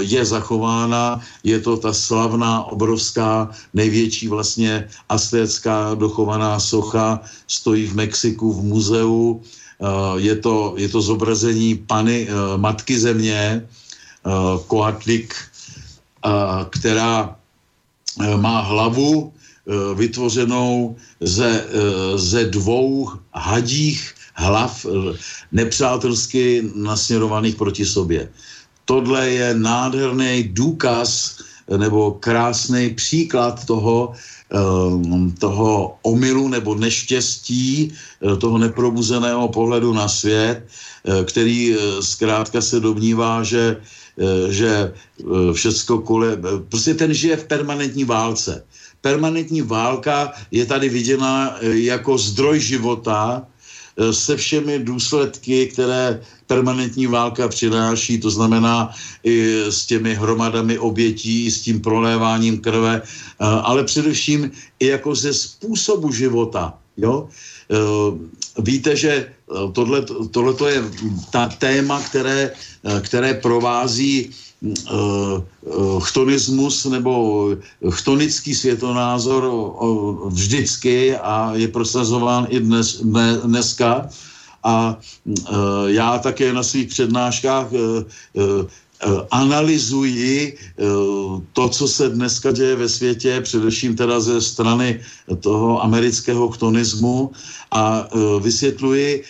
[0.01, 1.21] je zachována.
[1.45, 9.43] Je to ta slavná, obrovská, největší vlastně aztécká dochovaná socha, stojí v Mexiku v muzeu.
[9.43, 13.67] Eh, je to, je to zobrazení pany, eh, matky země,
[14.67, 15.37] Koatlik,
[16.73, 17.37] která
[18.41, 19.33] má hlavu
[19.95, 21.65] vytvořenou ze,
[22.17, 24.01] ze dvou hadích
[24.35, 24.87] hlav
[25.53, 28.33] nepřátelsky nasměrovaných proti sobě
[28.85, 31.37] tohle je nádherný důkaz
[31.77, 34.13] nebo krásný příklad toho,
[34.53, 42.61] ehm, toho omylu nebo neštěstí, eh, toho neprobuzeného pohledu na svět, eh, který eh, zkrátka
[42.61, 43.77] se domnívá, že,
[44.49, 44.95] že
[45.53, 46.39] všecko kole,
[46.71, 48.63] prostě ten žije v permanentní válce.
[49.03, 53.43] Permanentní válka je tady viděna jako zdroj života,
[54.11, 58.91] se všemi důsledky, které permanentní válka přináší, to znamená
[59.25, 65.35] i s těmi hromadami obětí, s tím proléváním krve, eh, ale především i jako ze
[65.35, 66.75] způsobu života.
[66.97, 67.29] Jo?
[67.71, 67.77] Eh,
[68.63, 69.33] víte, že
[69.73, 70.83] tohle, tohle je
[71.31, 74.31] ta téma, které, eh, které provází
[76.01, 77.49] chtonismus nebo
[77.91, 79.53] chtonický světonázor
[80.29, 83.01] vždycky a je prosazován i dnes,
[83.45, 84.09] dneska.
[84.65, 85.33] A e,
[85.87, 87.67] já také na svých přednáškách
[89.31, 90.57] analyzuji
[91.53, 95.01] to, co se dneska děje ve světě, především teda ze strany
[95.41, 97.31] toho amerického chtonismu.
[97.71, 98.09] A
[98.41, 99.25] vysvětluji,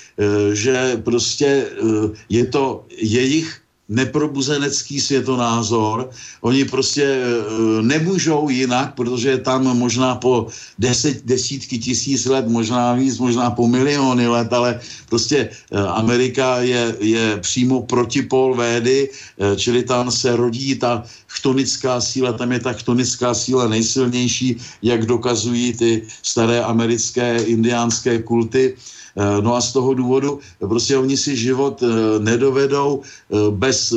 [0.52, 1.66] že prostě
[2.28, 3.63] je to jejich
[3.94, 6.10] neprobuzenecký světonázor.
[6.40, 10.46] Oni prostě e, nemůžou jinak, protože tam možná po
[10.78, 16.96] deset, desítky tisíc let, možná víc, možná po miliony let, ale prostě e, Amerika je,
[17.00, 22.72] je přímo protipol védy, e, čili tam se rodí ta chtonická síla, tam je ta
[22.72, 28.74] chtonická síla nejsilnější, jak dokazují ty staré americké indiánské kulty.
[29.16, 33.94] Eh, no a z toho důvodu prostě oni si život eh, nedovedou eh, bez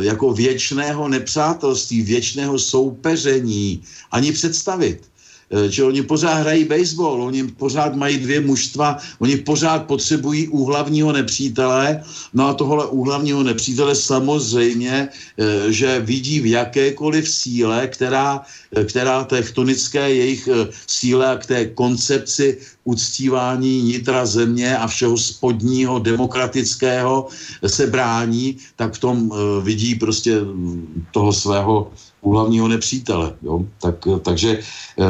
[0.00, 5.11] jako věčného nepřátelství, věčného soupeření ani představit.
[5.52, 11.12] Eh, že oni pořád hrají baseball, oni pořád mají dvě mužstva, oni pořád potřebují úhlavního
[11.12, 12.02] nepřítele,
[12.34, 18.40] no a tohle úhlavního nepřítele samozřejmě, eh, že vidí v jakékoliv síle, která,
[18.76, 20.48] eh, která té chtonické jejich
[20.86, 27.28] síle a k té koncepci uctívání nitra země a všeho spodního demokratického
[27.66, 29.30] se brání, tak v tom
[29.62, 31.92] vidí prostě hm, toho svého
[32.30, 33.34] hlavního nepřítele.
[33.42, 33.64] Jo?
[33.80, 35.04] Tak, takže eh,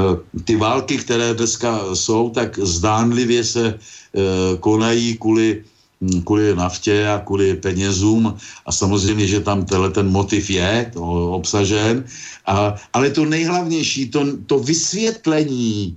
[0.45, 5.65] ty války, které dneska jsou, tak zdánlivě se eh, konají kvůli
[6.01, 11.33] hm, kvůli naftě a kvůli penězům a samozřejmě, že tam tenhle ten motiv je to
[11.33, 12.05] obsažen,
[12.47, 15.97] a, ale to nejhlavnější, to, to vysvětlení,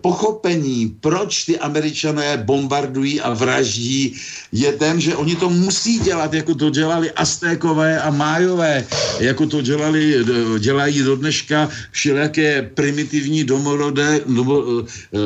[0.00, 4.16] pochopení, proč ty američané bombardují a vraždí,
[4.52, 8.86] je ten, že oni to musí dělat, jako to dělali Aztékové a Májové,
[9.20, 15.18] jako to dělali, eh, dělají do dneška všelijaké primitivní domorodé, domo, eh,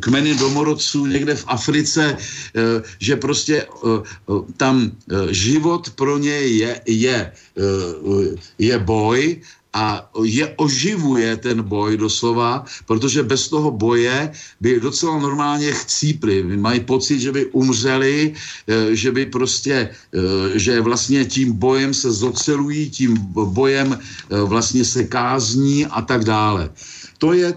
[0.00, 2.16] kmeny domorodců někde v Africe,
[2.98, 3.66] že prostě
[4.56, 4.92] tam
[5.30, 7.32] život pro ně je, je,
[8.58, 9.40] je boj
[9.72, 16.42] a je oživuje ten boj doslova, protože bez toho boje by docela normálně chcípli.
[16.42, 22.10] Mají pocit, že by umřeli, eh, že by prostě, eh, že vlastně tím bojem se
[22.12, 26.70] zocelují, tím bojem eh, vlastně se kázní a tak dále
[27.20, 27.52] to je,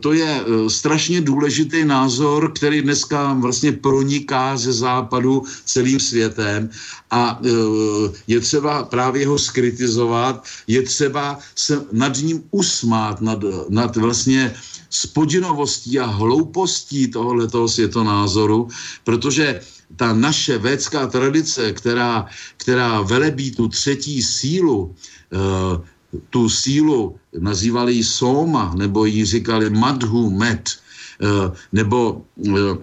[0.00, 0.30] to je
[0.68, 6.70] strašně důležitý názor, který dneska vlastně proniká ze západu celým světem.
[7.10, 7.40] A
[8.26, 14.54] je třeba právě ho skritizovat, je třeba se nad ním usmát, nad, nad vlastně
[14.90, 18.68] spodinovostí a hloupostí tohoto světonázoru,
[19.04, 19.60] protože
[19.96, 22.26] ta naše védská tradice, která,
[22.56, 24.94] která velebí tu třetí sílu,
[26.30, 30.70] tu sílu nazývali ji Soma, nebo ji říkali Madhu Met,
[31.20, 32.78] eh, nebo eh,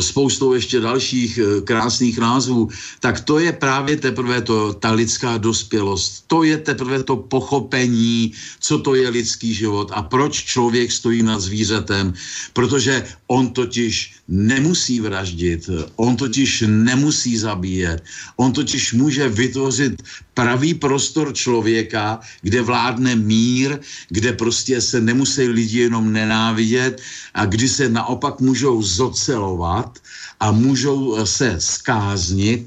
[0.00, 2.68] spoustou ještě dalších eh, krásných názvů,
[3.00, 6.24] tak to je právě teprve to, ta lidská dospělost.
[6.26, 11.40] To je teprve to pochopení, co to je lidský život a proč člověk stojí nad
[11.40, 12.14] zvířetem.
[12.52, 18.00] Protože on totiž nemusí vraždit, on totiž nemusí zabíjet,
[18.36, 20.02] on totiž může vytvořit
[20.34, 27.00] pravý prostor člověka, kde vládne mír, kde prostě se nemusí lidi jenom nenávidět
[27.34, 29.98] a kdy se naopak můžou zocelovat
[30.40, 32.66] a můžou se skáznit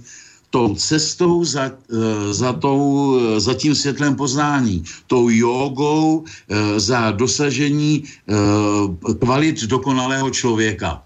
[0.55, 2.79] tou cestou za, eh, za, tou,
[3.19, 8.07] eh, za tím světlem poznání, tou jogou eh, za dosažení
[9.19, 11.03] kvalit dokonalého člověka.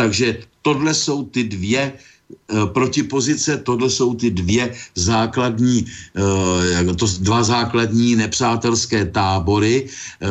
[0.00, 1.92] Takže tohle jsou ty dvě
[2.30, 5.86] Eh, protipozice, tohle jsou ty dvě základní,
[6.16, 10.26] eh, to dva základní nepřátelské tábory, eh,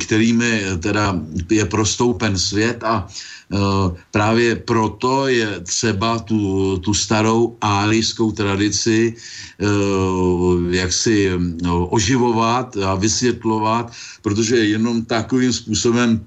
[0.00, 1.16] kterými teda
[1.50, 3.08] je prostoupen svět a
[4.12, 9.16] právě proto je třeba tu, tu starou álijskou tradici
[10.70, 11.32] jak si
[11.88, 13.88] oživovat a vysvětlovat,
[14.20, 16.20] protože jenom takovým způsobem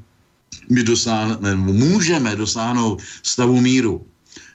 [0.72, 4.02] my dosáhneme, můžeme dosáhnout stavu míru.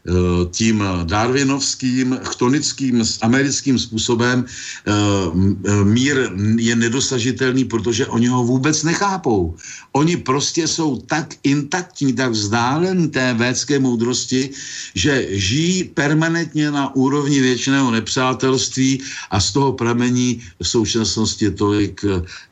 [0.06, 8.82] Eh, tím darwinovským, chtonickým, americkým způsobem eh, eh, mír je nedosažitelný, protože oni ho vůbec
[8.82, 9.56] nechápou.
[9.92, 14.50] Oni prostě jsou tak intaktní, tak vzdálen té védské moudrosti,
[14.94, 22.04] že žijí permanentně na úrovni věčného nepřátelství a z toho pramení v současnosti tolik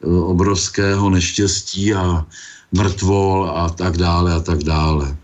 [0.03, 2.27] obrovského neštěstí a
[2.77, 5.17] mrtvol a tak dále a tak dále.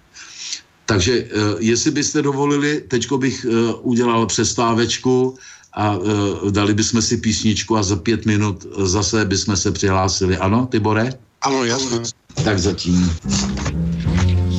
[0.87, 1.27] Takže eh,
[1.59, 5.39] jestli byste dovolili, teďko bych eh, udělal přestávečku
[5.75, 10.37] a eh, dali bychom si písničku a za pět minut zase bychom se přihlásili.
[10.37, 11.13] Ano, Tibore?
[11.43, 11.99] Ano, jasně.
[12.45, 13.11] Tak zatím.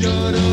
[0.03, 0.50] Halo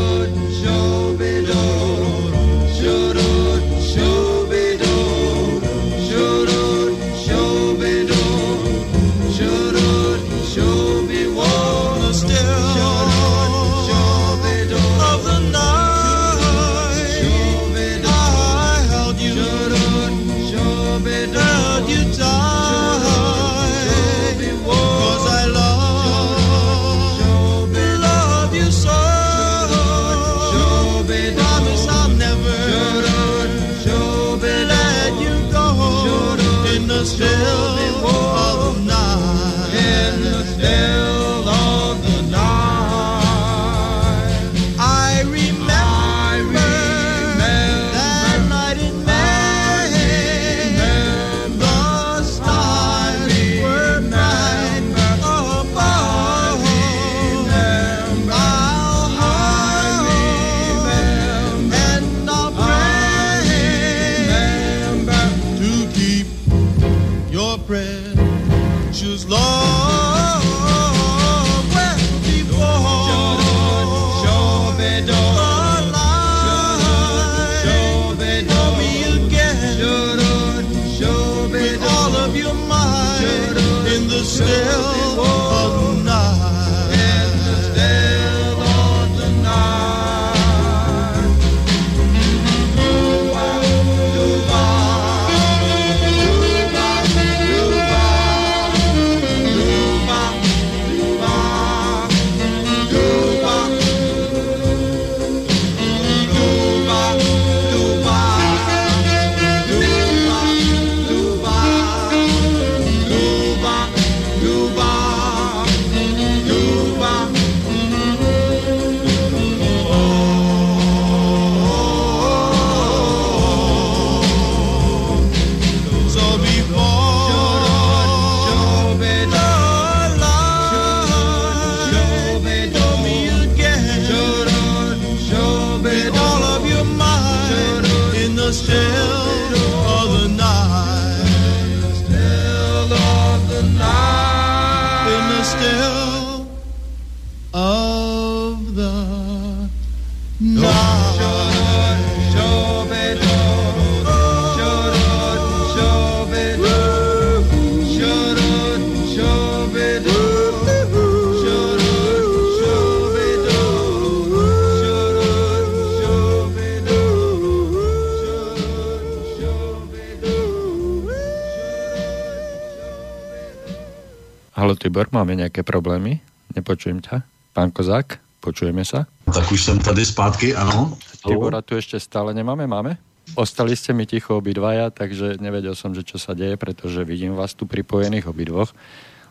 [175.18, 176.20] máme nějaké problémy?
[176.54, 177.26] Nepočujem ťa.
[177.52, 179.10] Pán Kozák, počujeme sa?
[179.26, 180.94] Tak už jsem tady zpátky, ano.
[181.26, 182.94] Tibora tu ešte stále nemáme, máme?
[183.34, 187.52] Ostali ste mi ticho obidvaja, takže nevedel som, že čo sa deje, pretože vidím vás
[187.52, 188.70] tu pripojených obidvoch.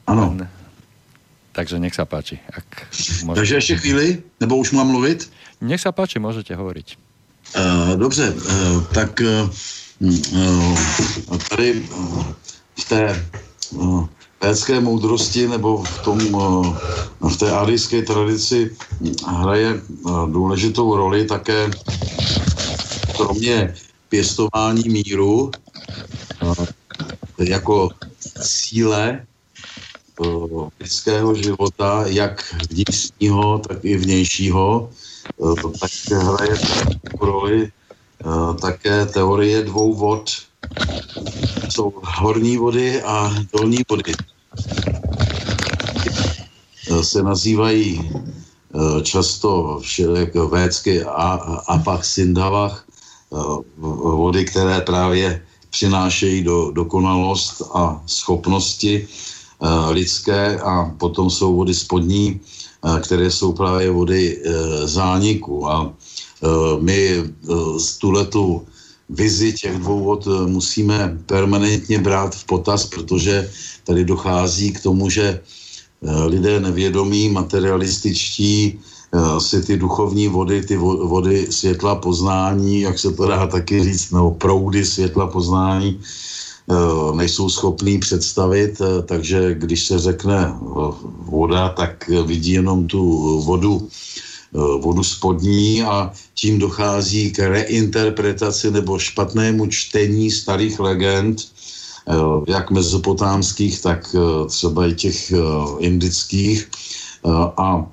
[0.05, 0.35] Ano.
[0.35, 0.45] Len...
[1.55, 2.37] Takže nech sa páči.
[2.53, 2.91] Ak
[3.25, 3.39] môžete...
[3.39, 4.05] Takže ještě chvíli,
[4.43, 5.31] nebo už mám mluvit?
[5.63, 6.87] Nech sa páči, môžete hovoriť.
[7.57, 9.49] Uh, dobře, uh, tak uh,
[11.49, 12.23] tady uh,
[12.75, 13.25] v té
[13.71, 14.05] uh,
[14.41, 18.75] védské moudrosti nebo v, tom, eh, v té árijské tradici
[19.27, 21.69] hraje eh, důležitou roli také
[23.17, 23.73] kromě
[24.09, 25.51] pěstování míru
[26.41, 26.65] eh,
[27.39, 27.89] jako
[28.41, 29.25] cíle
[30.79, 34.89] lidského života, jak vnitřního, tak i vnějšího,
[35.79, 36.57] tak hraje
[37.21, 37.69] roli
[38.61, 40.31] také teorie dvou vod,
[41.69, 44.13] jsou horní vody a dolní vody.
[47.01, 51.29] Se nazývají eh, často všelijak védsky a,
[51.67, 52.85] a pak sindavach,
[53.33, 53.37] eh,
[54.17, 62.39] vody, které právě přinášejí do dokonalost a schopnosti eh, lidské a potom jsou vody spodní,
[63.03, 64.43] které jsou právě vody
[64.85, 65.67] zániku.
[65.69, 65.91] A
[66.79, 67.23] my
[67.77, 68.67] z tuhletu
[69.09, 73.51] vizi těch dvou vod eh, musíme permanentně brát v potaz, protože
[73.83, 80.77] tady dochází k tomu, že eh, lidé nevědomí, materialističtí, eh, si ty duchovní vody, ty
[80.77, 85.99] vody světla poznání, jak se to dá taky říct, nebo proudy světla poznání,
[87.15, 90.51] nejsou schopní představit, takže když se řekne
[91.23, 92.99] voda, tak vidí jenom tu
[93.41, 93.87] vodu
[94.53, 101.41] vodu spodní a tím dochází k reinterpretaci nebo špatnému čtení starých legend,
[102.07, 102.13] eh,
[102.47, 105.33] jak mezopotámských, tak eh, třeba i těch
[105.79, 106.69] indických.
[107.57, 107.85] A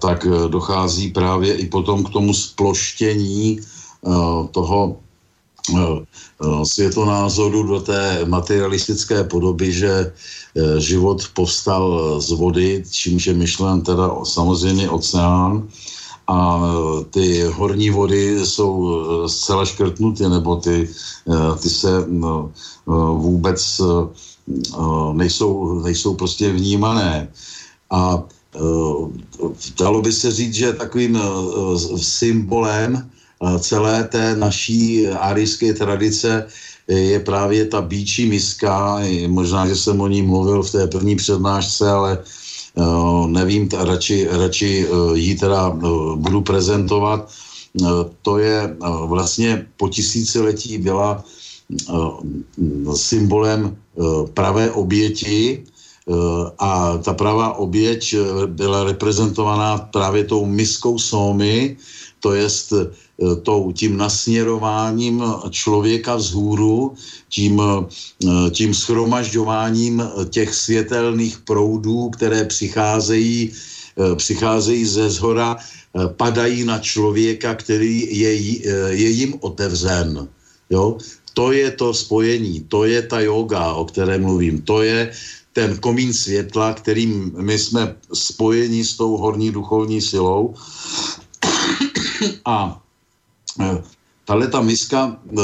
[0.00, 3.60] tak dochází právě i potom k tomu sploštění
[4.50, 4.96] toho
[6.64, 10.12] světonázoru do té materialistické podoby, že
[10.56, 15.68] Eh, život povstal z vody, čímž je myšlen teda samozřejmě oceán
[16.28, 20.88] a eh, ty horní vody jsou eh, zcela škrtnuty, nebo ty,
[21.60, 22.52] ty se no,
[23.16, 23.80] vůbec
[25.12, 27.28] nejsou, nejsou prostě vnímané.
[27.90, 28.22] A
[29.78, 31.18] dalo by se říct, že takovým
[31.96, 33.10] symbolem
[33.58, 36.46] celé té naší arijské tradice
[36.88, 41.90] je právě ta bíčí miska, možná, že jsem o ní mluvil v té první přednášce,
[41.90, 42.18] ale
[42.74, 47.30] uh, nevím, radši, radši uh, ji teda uh, budu prezentovat.
[48.22, 48.76] To je
[49.06, 51.24] vlastně po tisíciletí byla
[52.94, 53.76] symbolem
[54.34, 55.64] pravé oběti,
[56.58, 58.16] a ta pravá oběť
[58.46, 61.76] byla reprezentovaná právě tou miskou sómy,
[62.20, 63.05] to jest Eh,
[63.42, 66.94] tou, tím nasměrováním člověka vzhůru,
[67.28, 75.56] tím, eh, tím schromažďováním těch světelných proudů, které přicházejí, eh, přicházejí ze zhora,
[76.20, 78.32] padají na člověka, který je,
[78.92, 80.28] je jim otevřen.
[80.68, 81.00] Jo?
[81.32, 85.08] To je to spojení, to je ta yoga, o které mluvím, to je
[85.56, 90.52] ten komín světla, kterým my jsme spojeni s tou horní duchovní silou.
[92.44, 92.85] A Eh,
[94.24, 95.42] tahle ta miska eh,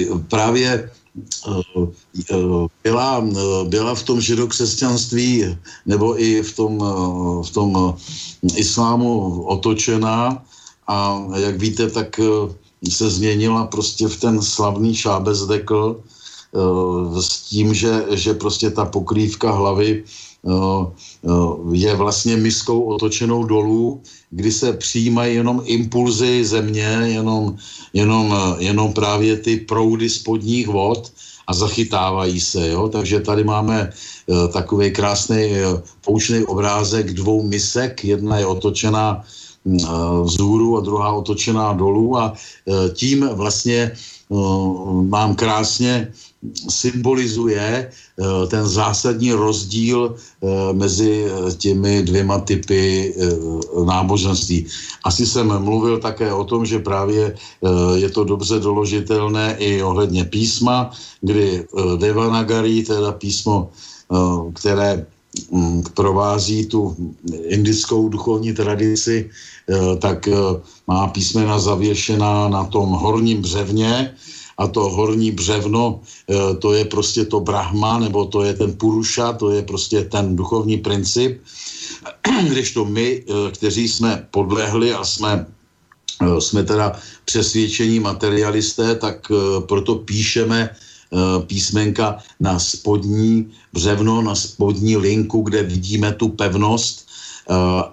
[0.00, 0.90] eh, právě
[2.82, 3.22] byla,
[3.64, 5.56] byla v tom židokřesťanství
[5.86, 6.78] nebo i v tom,
[7.46, 7.94] v tom
[8.56, 10.42] islámu otočená
[10.86, 12.20] a jak víte, tak
[12.90, 16.02] se změnila prostě v ten slavný šábezdekl
[17.20, 20.04] s tím, že, že prostě ta pokrývka hlavy
[21.72, 27.56] je vlastně miskou otočenou dolů, kdy se přijímají jenom impulzy země, jenom,
[27.92, 31.12] jenom, jenom právě ty proudy spodních vod
[31.46, 32.68] a zachytávají se.
[32.68, 32.88] Jo?
[32.88, 33.92] Takže tady máme
[34.52, 35.50] takový krásný
[36.04, 38.04] poučný obrázek dvou misek.
[38.04, 39.24] Jedna je otočená
[40.22, 42.32] vzhůru a druhá otočená dolů a
[42.94, 43.92] tím vlastně
[45.08, 46.12] mám krásně
[46.68, 53.14] symbolizuje eh, ten zásadní rozdíl eh, mezi eh, těmi dvěma typy
[53.84, 54.66] náboženství.
[55.04, 57.36] Asi jsem mluvil také o tom, že právě
[57.94, 60.90] je to dobře doložitelné i ohledně písma,
[61.20, 61.66] kdy
[61.96, 63.70] Devanagari, teda písmo,
[64.54, 65.06] které
[65.50, 66.96] mm, provází tu
[67.44, 69.30] indickou duchovní tradici,
[69.98, 70.28] tak
[70.86, 74.14] má písmena zavěšená na tom horním břevně,
[74.58, 76.00] a to horní břevno,
[76.30, 80.36] eh, to je prostě to Brahma, nebo to je ten Puruša, to je prostě ten
[80.36, 81.42] duchovní princip,
[82.50, 85.46] když to my, eh, kteří jsme podlehli a jsme
[86.22, 86.94] eh, jsme teda
[87.24, 89.32] přesvědčení materialisté, tak
[89.66, 90.70] proto píšeme
[91.46, 97.06] písmenka na spodní břevno, na spodní linku, kde vidíme tu pevnost.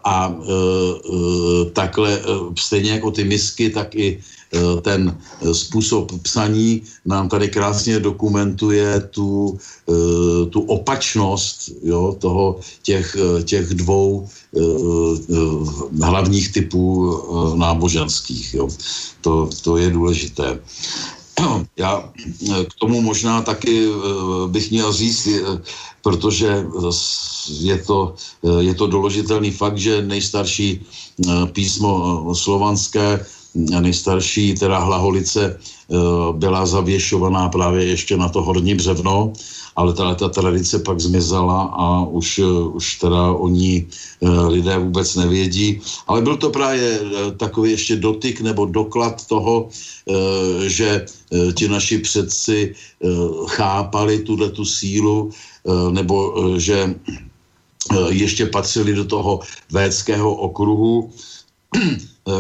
[0.04, 0.34] A
[1.74, 2.22] takhle
[2.58, 4.20] stejně jako ty misky, tak i
[4.82, 9.58] ten eh, způsob psaní nám tady krásně dokumentuje tu,
[9.90, 14.28] eh, tu opačnost jo, toho, těch, těch dvou
[16.02, 17.18] hlavních typů
[17.56, 18.54] náboženských.
[18.54, 18.68] Jo.
[19.22, 20.60] To, to je důležité.
[21.78, 22.12] Já
[22.70, 23.88] k tomu možná taky
[24.48, 25.28] bych měl říct,
[26.04, 26.68] protože
[27.60, 28.16] je to,
[28.60, 30.86] je to doložitelný fakt, že nejstarší
[31.54, 33.26] písmo slovanské
[33.56, 35.96] nejstarší, teda hlaholice, eh,
[36.34, 39.34] byla zavěšovaná právě ještě na to horní břevno,
[39.76, 43.88] ale ta, ta tradice pak zmizela a už, eh, už teda o ní
[44.22, 45.82] eh, lidé vůbec nevědí.
[46.08, 47.00] Ale byl to právě
[47.38, 49.70] takový ještě dotyk nebo doklad toho,
[50.68, 51.06] že
[51.56, 52.76] ti naši předci
[53.48, 55.32] chápali tuhle tu sílu,
[55.92, 56.18] nebo
[56.58, 56.96] že
[58.10, 59.40] ještě patřili do toho
[59.72, 61.10] védského okruhu,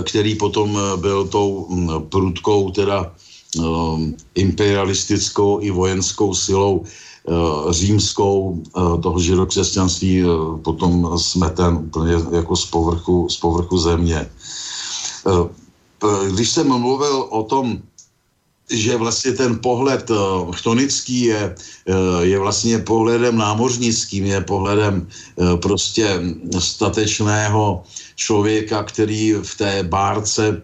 [0.04, 3.12] který potom eh, byl tou mm, prudkou teda
[3.58, 8.64] um, imperialistickou i vojenskou silou uh, římskou
[9.04, 10.24] toho židokřesťanství
[10.64, 14.30] potom smeten úplně jako z povrchu, z povrchu země.
[16.32, 17.78] Když jsem mluvil o tom,
[18.72, 21.56] že vlastně ten pohled uh, chtonický je,
[21.90, 26.22] uh, je vlastně pohledem námořnickým, je pohledem uh, prostě
[26.60, 27.84] statečného
[28.16, 30.62] člověka, který v té bárce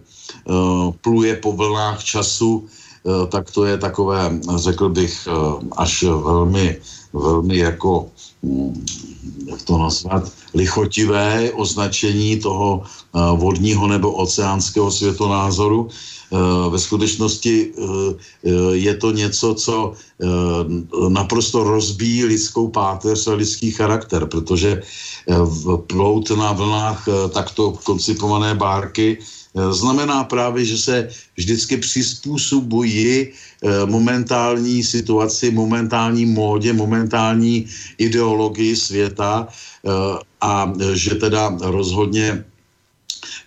[1.02, 2.68] pluje po vlnách času,
[3.32, 5.28] tak to je takové, řekl bych,
[5.78, 6.78] až velmi,
[7.14, 8.12] velmi jako,
[8.44, 8.86] hm,
[9.48, 12.84] jak to nazvat, lichotivé označení toho
[13.36, 16.17] vodního nebo oceánského světonázoru, Eh,
[16.70, 17.82] ve skutečnosti eh,
[18.44, 19.94] eh, je to něco, co
[21.10, 24.82] naprosto rozbíjí lidskou páteř a lidský charakter, protože
[25.88, 29.18] plout na vlnách takto koncipované bárky
[29.72, 33.30] znamená právě, že se vždycky přizpůsobují
[33.86, 37.66] momentální situaci, momentální módě, momentální
[37.98, 39.48] ideologii světa
[40.42, 42.46] a že teda rozhodně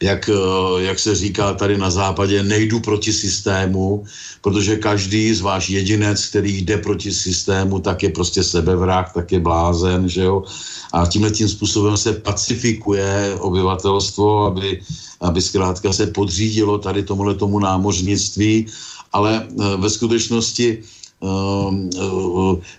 [0.03, 4.05] jak, eh, jak se říká tady na západě, nejdu proti systému,
[4.41, 10.09] protože každý, zvlášť jedinec, který jde proti systému, tak je prostě sebevrah, tak je blázen,
[10.09, 10.43] že jo.
[10.93, 14.81] A tímhle tím způsobem se pacifikuje obyvatelstvo, aby,
[15.21, 18.67] aby zkrátka se podřídilo tady tomuhle tomu námořnictví,
[19.13, 20.83] ale eh, ve skutečnosti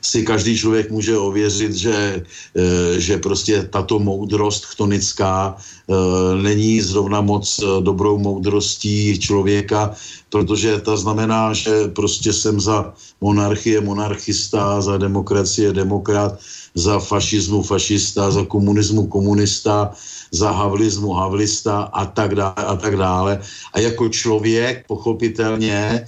[0.02, 2.26] si každý člověk může ověřit, že,
[2.58, 5.94] eh, že prostě tato moudrost chtonická eh,
[6.42, 9.94] není zrovna moc dobrou moudrostí člověka,
[10.30, 16.39] protože ta znamená, že prostě jsem za monarchie monarchista, za demokracie demokrat,
[16.76, 19.92] za fašismu fašista, za komunismu komunista,
[20.32, 23.44] za havlismu havlista a tak dále a tak dále.
[23.74, 26.08] A jako člověk pochopitelně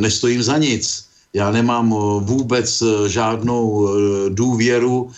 [0.00, 1.07] nestojím za nic
[1.38, 3.90] já nemám eh, vůbec eh, žádnou eh,
[4.30, 5.10] důvěru,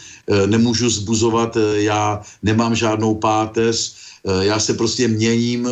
[0.47, 3.95] nemůžu zbuzovat, já nemám žádnou páteř,
[4.41, 5.67] já se prostě měním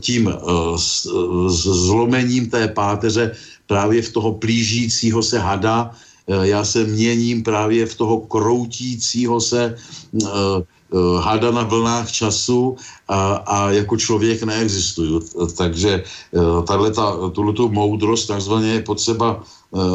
[0.00, 0.32] tím
[1.84, 3.36] zlomením té páteře
[3.66, 5.92] právě v toho plížícího se hada,
[6.24, 9.76] já se měním právě v toho kroutícího se
[11.20, 12.76] hada na vlnách času
[13.08, 15.22] a, a jako člověk neexistuju.
[15.56, 16.02] Takže
[16.32, 19.42] uh, tuto moudrost takzvaně je potřeba,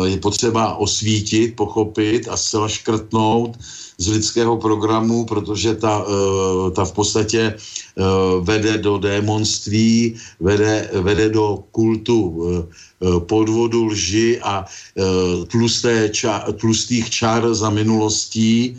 [0.03, 3.57] je potřeba osvítit, pochopit a zcela škrtnout
[3.97, 11.29] z lidského programu, protože ta, uh, ta v podstatě uh, vede do démonství, vede, vede
[11.29, 12.41] do kultu
[13.01, 14.65] podvodu, lži a
[15.47, 18.77] tlusté ča, tlustých čar za minulostí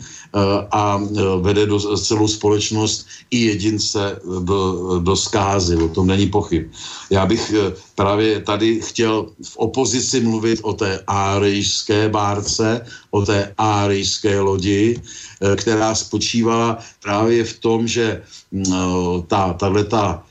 [0.71, 1.01] a
[1.41, 6.71] vede do, celou společnost i jedince do, do zkázy, o tom není pochyb.
[7.09, 7.53] Já bych
[7.95, 15.01] právě tady chtěl v opozici mluvit o té árijské bárce, o té árijské lodi,
[15.55, 18.21] která spočívala právě v tom, že
[19.27, 20.23] ta, tahle ta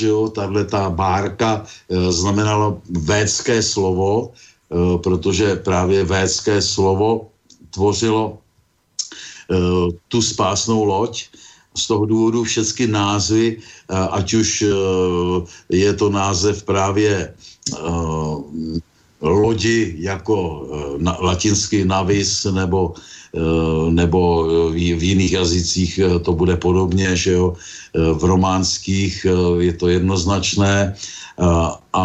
[0.00, 1.66] jo, tahle ta bárka
[2.08, 4.30] znamenala védské slovo,
[5.02, 7.30] protože právě védské slovo
[7.70, 8.38] tvořilo
[10.08, 11.26] tu spásnou loď.
[11.76, 14.66] Z toho důvodu všechny názvy, e, ať už e,
[15.70, 17.34] je to název právě
[19.20, 20.66] lodi jako
[20.98, 23.19] na, latinsky navis nebo Eh,
[23.90, 29.26] nebo v, v jiných jazycích eh, to bude podobně, že jo, eh, v románských
[29.58, 30.94] je to jednoznačné,
[31.92, 32.04] a,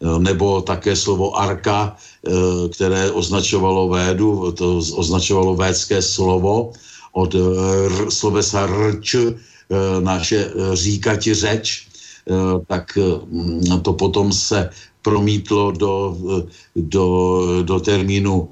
[0.00, 1.96] nebo také slovo arka,
[2.72, 6.72] které označovalo védu, to označovalo védské slovo
[7.12, 9.36] od r, slovesa rč,
[10.00, 11.88] naše říkati řeč,
[12.66, 12.98] tak
[13.84, 14.72] to potom se
[15.04, 16.16] promítlo do,
[16.72, 17.04] do,
[17.62, 18.48] do termínu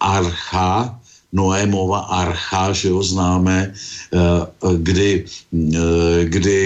[0.00, 1.03] archa,
[1.34, 4.20] Noémova archa, že ho známe, eh,
[4.78, 6.58] kdy, eh, kdy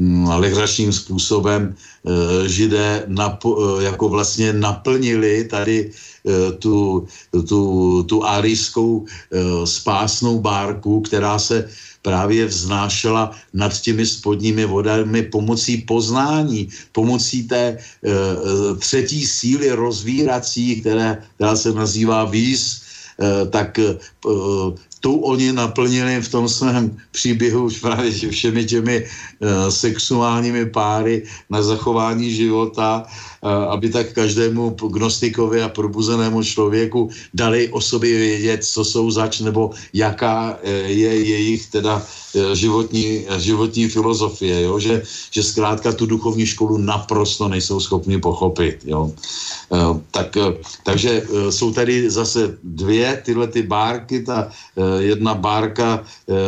[0.00, 5.92] hm, legračním způsobem eh, židé napo, jako vlastně naplnili tady
[6.58, 7.06] tu,
[7.48, 7.60] tu,
[8.04, 9.06] tu árijskou
[9.64, 11.68] spásnou bárku, která se
[12.02, 17.78] právě vznášela nad těmi spodními vodami pomocí poznání, pomocí té
[18.78, 22.87] třetí síly rozvírací, které, která se nazývá víz, Eh,
[23.50, 23.98] tak eh,
[25.00, 29.06] tu oni naplnili v tom svém příběhu právě všemi těmi
[29.68, 33.06] sexuálními páry na zachování života,
[33.42, 39.70] aby tak každému gnostikovi a probuzenému člověku dali o sobě vědět, co jsou zač, nebo
[39.92, 42.02] jaká uh, je jejich teda
[42.52, 44.78] životní, životní filozofie, jo?
[44.78, 48.84] Že, že zkrátka tu duchovní školu naprosto nejsou schopni pochopit.
[48.84, 49.12] Jo?
[50.10, 50.36] Tak,
[50.84, 54.50] takže jsou tady zase dvě tyhle ty bárky, ta
[54.98, 56.04] jedna bárka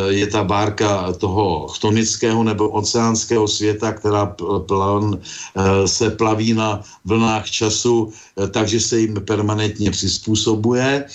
[0.09, 4.35] je ta bárka toho chtonického nebo oceánského světa, která
[4.65, 11.05] plan, eh, se plaví na vlnách času, eh, takže se jim permanentně přizpůsobuje.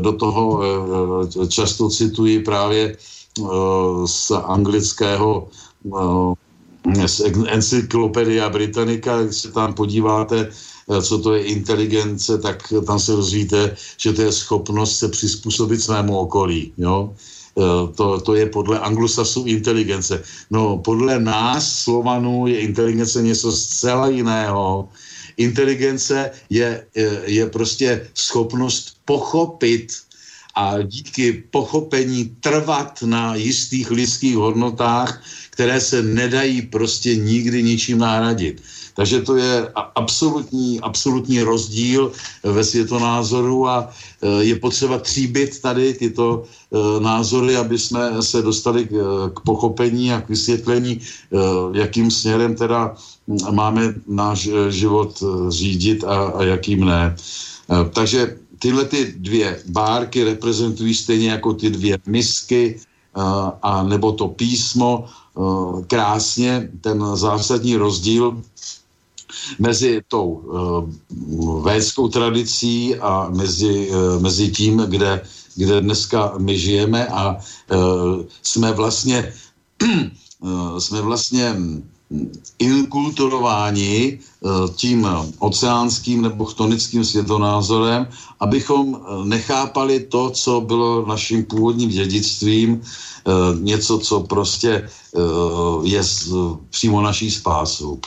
[0.00, 0.60] Do toho
[1.48, 2.96] často cituji právě
[4.06, 5.48] z anglického
[7.06, 10.50] z Encyclopedia Britannica, když se tam podíváte,
[10.90, 15.82] Eh, co to je inteligence, tak tam se dozvíte, že to je schopnost se přizpůsobit
[15.82, 16.72] svému okolí.
[16.78, 17.14] Jo?
[17.58, 20.22] Eh, to, to je podle anglosasů inteligence.
[20.50, 24.88] No, podle nás, Slovanů, je inteligence něco zcela jiného.
[25.36, 29.92] Inteligence je, je, je prostě schopnost pochopit
[30.54, 38.62] a díky pochopení trvat na jistých lidských hodnotách, které se nedají prostě nikdy ničím nahradit.
[38.94, 42.12] Takže to je absolutní, absolutní rozdíl
[42.42, 48.88] ve světonázoru a e, je potřeba tříbit tady tyto e, názory, aby jsme se dostali
[49.34, 51.00] k pochopení a k vysvětlení,
[51.72, 52.94] jakým směrem teda
[53.50, 57.16] máme náš život řídit a, a jakým ne.
[57.92, 62.80] Takže tyhle ty dvě bárky reprezentují stejně jako ty dvě misky
[63.62, 65.04] a nebo to písmo
[65.86, 68.42] krásně ten zásadní rozdíl
[69.58, 75.22] mezi tou uh, védskou tradicí a mezi, uh, mezi tím, kde,
[75.56, 79.32] kde dneska my žijeme a uh, jsme vlastně
[80.42, 81.56] uh, jsme vlastně
[82.58, 84.18] inkulturováni
[84.76, 88.06] tím oceánským nebo chtonickým světonázorem,
[88.40, 92.80] abychom nechápali to, co bylo naším původním dědictvím,
[93.60, 94.88] něco, co prostě
[95.82, 96.02] je
[96.70, 97.98] přímo naší spásou.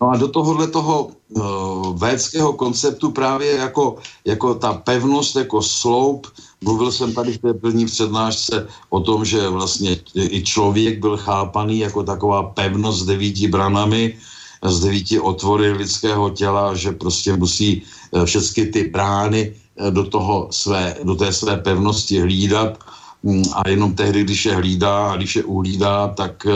[0.00, 6.26] No a do tohohle toho uh, védského konceptu právě jako, jako ta pevnost, jako sloup,
[6.64, 11.78] mluvil jsem tady v té první přednášce o tom, že vlastně i člověk byl chápaný
[11.78, 14.18] jako taková pevnost s devíti branami,
[14.62, 20.48] s devíti otvory lidského těla, že prostě musí uh, všechny ty brány uh, do, toho
[20.50, 22.78] své, do té své pevnosti hlídat.
[23.22, 26.46] Um, a jenom tehdy, když je hlídá a když je uhlídá, tak,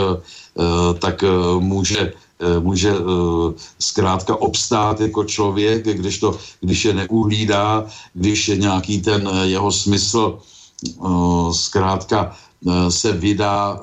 [0.99, 1.23] tak
[1.59, 8.57] může Eh, může eh, zkrátka obstát jako člověk, když, to, když je neuhlídá, když je
[8.57, 10.39] nějaký ten eh, jeho smysl
[11.51, 12.35] zkrátka
[12.89, 13.79] se vydá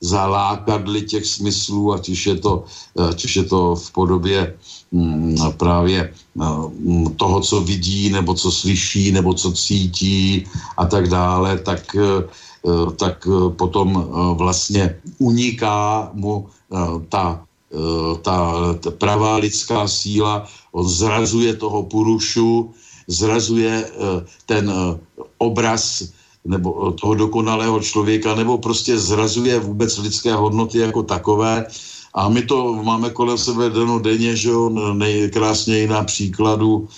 [0.00, 2.64] za lákadly těch smyslů, ať už je to,
[2.98, 4.54] ať už je to v podobě
[4.92, 6.14] mm, právě
[7.16, 10.46] toho, co vidí, nebo co slyší, nebo co cítí
[10.76, 11.96] a tak dále, tak,
[12.98, 16.46] tak potom vlastně uniká mu
[17.08, 17.46] ta
[18.22, 22.70] ta, ta pravá lidská síla, on zrazuje toho purušu,
[23.06, 23.90] zrazuje
[24.46, 24.72] ten
[25.38, 26.02] obraz
[26.44, 31.66] nebo toho dokonalého člověka, nebo prostě zrazuje vůbec lidské hodnoty jako takové.
[32.14, 33.70] A my to máme kolem sebe
[34.02, 36.88] denně, že jo, nejkrásněji na příkladu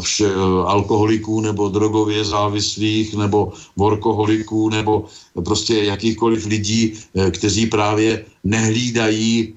[0.00, 0.34] vše,
[0.66, 5.04] alkoholiků nebo drogově závislých nebo workoholiků nebo
[5.44, 6.92] prostě jakýchkoliv lidí,
[7.30, 9.54] kteří právě nehlídají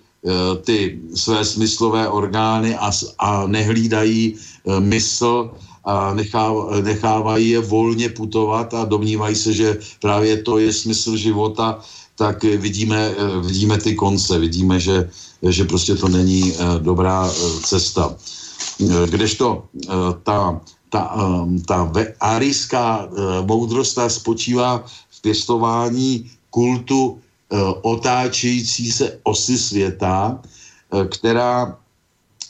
[0.61, 4.35] ty své smyslové orgány a, a nehlídají
[4.79, 5.51] mysl
[5.85, 6.13] a
[6.81, 11.79] nechávají je volně putovat a domnívají se, že právě to je smysl života,
[12.15, 15.09] tak vidíme, vidíme ty konce, vidíme, že,
[15.49, 17.33] že prostě to není eh, dobrá eh,
[17.65, 18.15] cesta.
[19.09, 19.89] Kdežto eh,
[20.23, 21.17] ta, ta,
[21.65, 23.09] ta arijská
[23.45, 27.19] moudrost spočívá v pěstování kultu
[27.81, 30.39] otáčející se osy světa,
[31.09, 31.77] která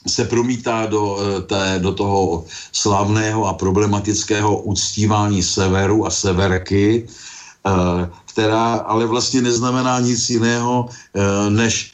[0.08, 8.10] se promítá do, eh, té, do toho slavného a problematického uctívání severu a severky, eh,
[8.34, 11.94] která ale vlastně neznamená nic jiného, eh, než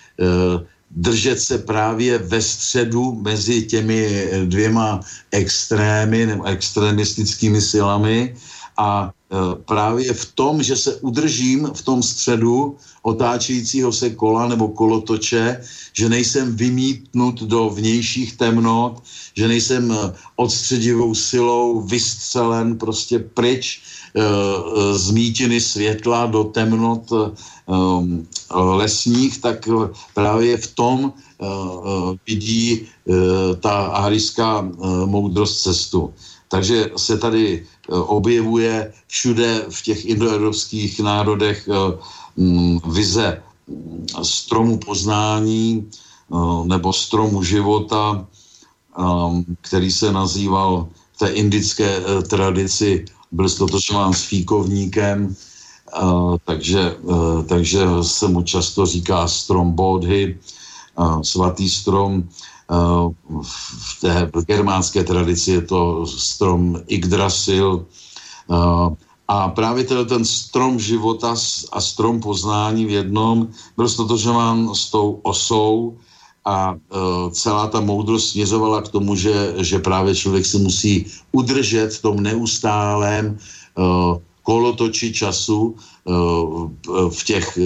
[0.91, 4.99] držet se právě ve středu mezi těmi dvěma
[5.31, 8.33] extrémy nebo extremistickými silami
[8.77, 9.16] a Eh,
[9.65, 15.63] právě v tom, že se udržím v tom středu otáčejícího se kola nebo kolotoče,
[15.93, 19.03] že nejsem vymítnut do vnějších temnot,
[19.35, 23.81] že nejsem eh, odstředivou silou vystřelen prostě pryč
[24.15, 24.23] eh,
[24.97, 27.11] z mítiny světla do temnot
[28.55, 29.67] lesních, tak
[30.15, 31.13] právě v tom
[32.27, 32.87] vidí
[33.59, 34.63] ta aharijská
[35.05, 36.13] moudrost cestu.
[36.47, 41.97] Takže se tady Eh, objevuje všude v těch indoevropských národech eh,
[42.37, 43.43] mm, vize
[44.23, 48.27] stromu poznání eh, nebo stromu života,
[49.61, 55.35] který se nazýval v té indické tradici, byl stotočován s fíkovníkem,
[56.45, 56.97] takže,
[57.45, 60.39] takže se mu často říká strom Bodhy,
[61.21, 62.25] svatý strom,
[63.41, 67.85] v té germánské tradici je to strom Yggdrasil.
[69.27, 71.35] A právě ten, strom života
[71.71, 73.47] a strom poznání v jednom
[73.77, 75.97] byl stotožován s tou osou
[76.45, 81.93] a uh, celá ta moudrost směřovala k tomu, že, že právě člověk se musí udržet
[81.93, 83.37] v tom neustálém
[84.43, 85.75] kolotoči času
[87.09, 87.59] v těch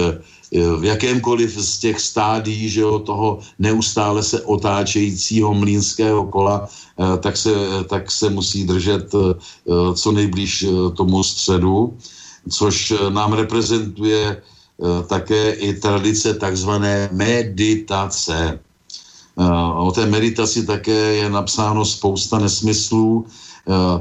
[0.52, 7.38] v jakémkoliv z těch stádí, že jo, toho neustále se otáčejícího mlínského kola, eh, tak
[7.38, 7.50] se,
[7.90, 11.98] tak se musí držet eh, co nejblíž eh, tomu středu,
[12.50, 14.42] což nám reprezentuje
[15.08, 18.60] také i tradice takzvané meditace.
[19.78, 23.51] O té meditaci také je napsáno spousta nesmyslů, Eh,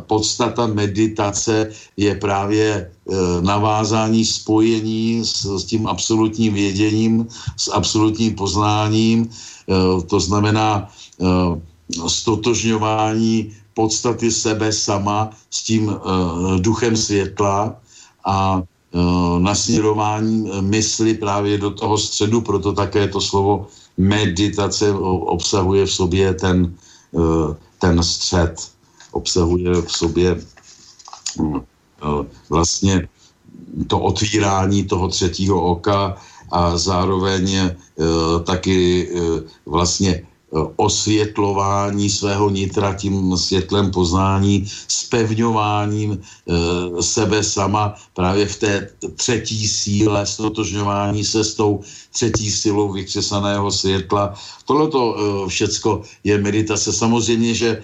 [0.06, 9.28] podstata meditace je právě eh, navázání spojení s, s tím absolutním věděním, s absolutním poznáním,
[9.28, 10.88] eh, to znamená
[12.08, 15.92] stotožňování podstaty sebe sama s tím
[16.58, 17.76] duchem světla
[18.24, 18.62] a
[19.38, 23.66] nasměrování mysli právě do toho středu, proto také to slovo
[23.98, 24.92] meditace
[25.28, 26.74] obsahuje v sobě ten,
[27.78, 28.56] ten střed
[29.12, 33.08] obsahuje v sobě eh, vlastně
[33.86, 36.16] to otvírání toho třetího oka
[36.50, 37.74] a zároveň eh,
[38.44, 40.26] taky eh, vlastně
[40.76, 50.26] osvětlování svého nitra tím světlem poznání, spevňováním e, sebe sama právě v té třetí síle,
[50.26, 51.80] stotožňování se s tou
[52.10, 54.34] třetí silou vykřesaného světla.
[54.64, 56.92] Tohle to e, všecko je meditace.
[56.92, 57.80] Samozřejmě, že e,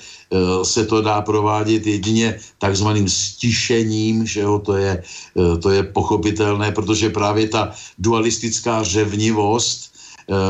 [0.65, 5.03] se to dá provádět jedině takzvaným stišením, že jo, to je,
[5.39, 9.96] e, to je pochopitelné, protože právě ta dualistická řevnivost, Eh,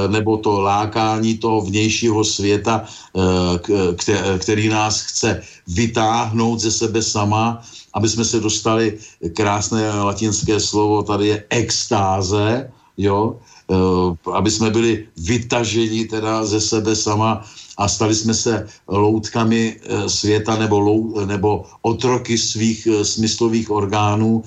[0.09, 7.61] nebo to lákání toho vnějšího světa, eh, který nás chce vytáhnout ze sebe sama,
[7.95, 8.99] aby jsme se dostali,
[9.37, 13.37] krásné latinské slovo tady je extáze, jo,
[13.71, 17.45] eh, aby jsme byli vytaženi teda ze sebe sama
[17.77, 19.77] a stali jsme se loutkami
[20.09, 24.41] světa nebo, lou, nebo otroky svých smyslových orgánů,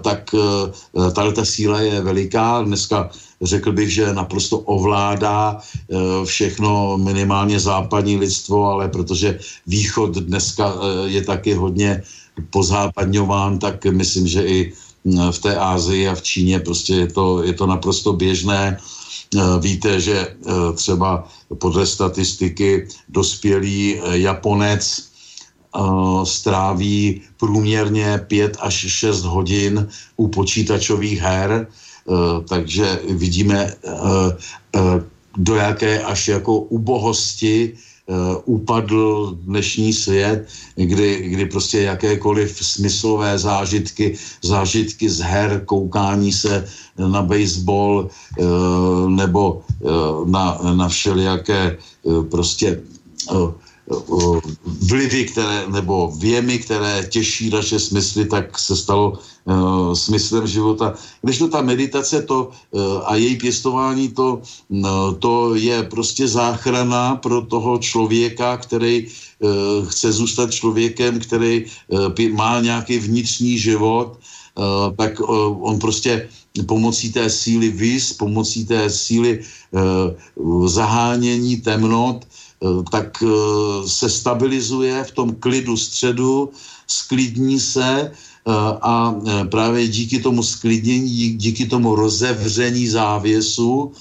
[0.00, 0.32] tak
[1.12, 2.64] tahle ta síla je veliká.
[2.64, 3.12] Dneska
[3.42, 5.60] řekl bych, že naprosto ovládá
[6.24, 10.74] všechno minimálně západní lidstvo, ale protože východ dneska
[11.04, 12.02] je taky hodně
[12.50, 14.72] pozápadňován, tak myslím, že i
[15.30, 18.78] v té Ázii a v Číně prostě je to, je to naprosto běžné.
[19.36, 21.28] Eh, víte, že eh, třeba
[21.58, 25.12] podle statistiky dospělý eh, Japonec
[26.24, 31.66] stráví průměrně 5 až 6 hodin u počítačových her,
[32.48, 33.74] takže vidíme,
[35.36, 37.72] do jaké až jako ubohosti
[38.44, 46.64] upadl dnešní svět, kdy, kdy prostě jakékoliv smyslové zážitky, zážitky z her, koukání se
[46.98, 48.10] na baseball
[49.08, 49.62] nebo
[50.26, 51.78] na, na všelijaké
[52.30, 52.80] prostě
[54.64, 60.94] vlivy, které, nebo věmy, které těší naše smysly, tak se stalo uh, smyslem života.
[61.22, 67.16] Když to ta meditace to, uh, a její pěstování, to, uh, to je prostě záchrana
[67.16, 74.18] pro toho člověka, který uh, chce zůstat člověkem, který uh, má nějaký vnitřní život,
[74.54, 75.26] uh, tak uh,
[75.66, 76.28] on prostě
[76.66, 79.42] pomocí té síly vys, pomocí té síly
[80.38, 82.41] uh, zahánění temnot, Eh,
[82.90, 83.28] tak eh,
[83.88, 86.50] se stabilizuje v tom klidu středu,
[86.86, 88.52] sklidní se eh,
[88.82, 89.14] a
[89.50, 93.92] právě díky tomu sklidnění, díky tomu rozevření závěsu,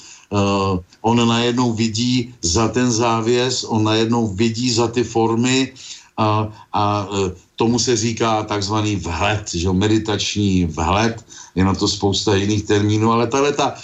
[1.01, 5.74] on najednou vidí za ten závěs, on najednou vidí za ty formy
[6.18, 7.07] a, a
[7.55, 13.28] tomu se říká takzvaný vhled, že meditační vhled, je na to spousta jiných termínů, ale
[13.28, 13.76] tahle ta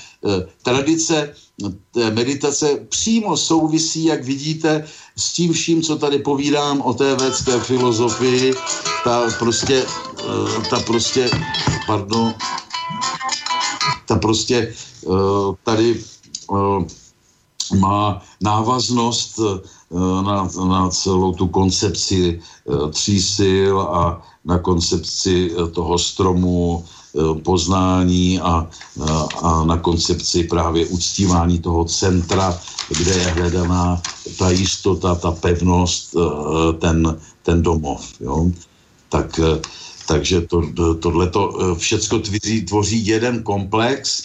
[0.63, 1.35] tradice
[1.91, 7.59] té meditace přímo souvisí, jak vidíte, s tím vším, co tady povídám o té védské
[7.59, 8.53] filozofii.
[9.03, 9.85] Ta prostě,
[10.19, 11.29] eh, ta prostě,
[11.87, 12.33] pardon,
[14.07, 14.73] ta prostě
[15.05, 15.09] eh,
[15.63, 16.03] tady
[16.53, 16.85] eh,
[17.79, 19.39] má návaznost
[20.23, 22.39] na, na celou tu koncepci
[22.91, 26.85] tří sil a na koncepci toho stromu
[27.43, 28.67] poznání a,
[29.41, 32.59] a na koncepci právě uctívání toho centra,
[32.97, 34.01] kde je hledaná
[34.37, 38.01] ta jistota, ta pevnost, eh, ten, ten domov.
[38.19, 38.51] Jo?
[39.09, 39.61] Tak, eh,
[40.07, 40.61] takže to,
[40.99, 44.23] tohleto všecko tvoří, tvoří jeden komplex,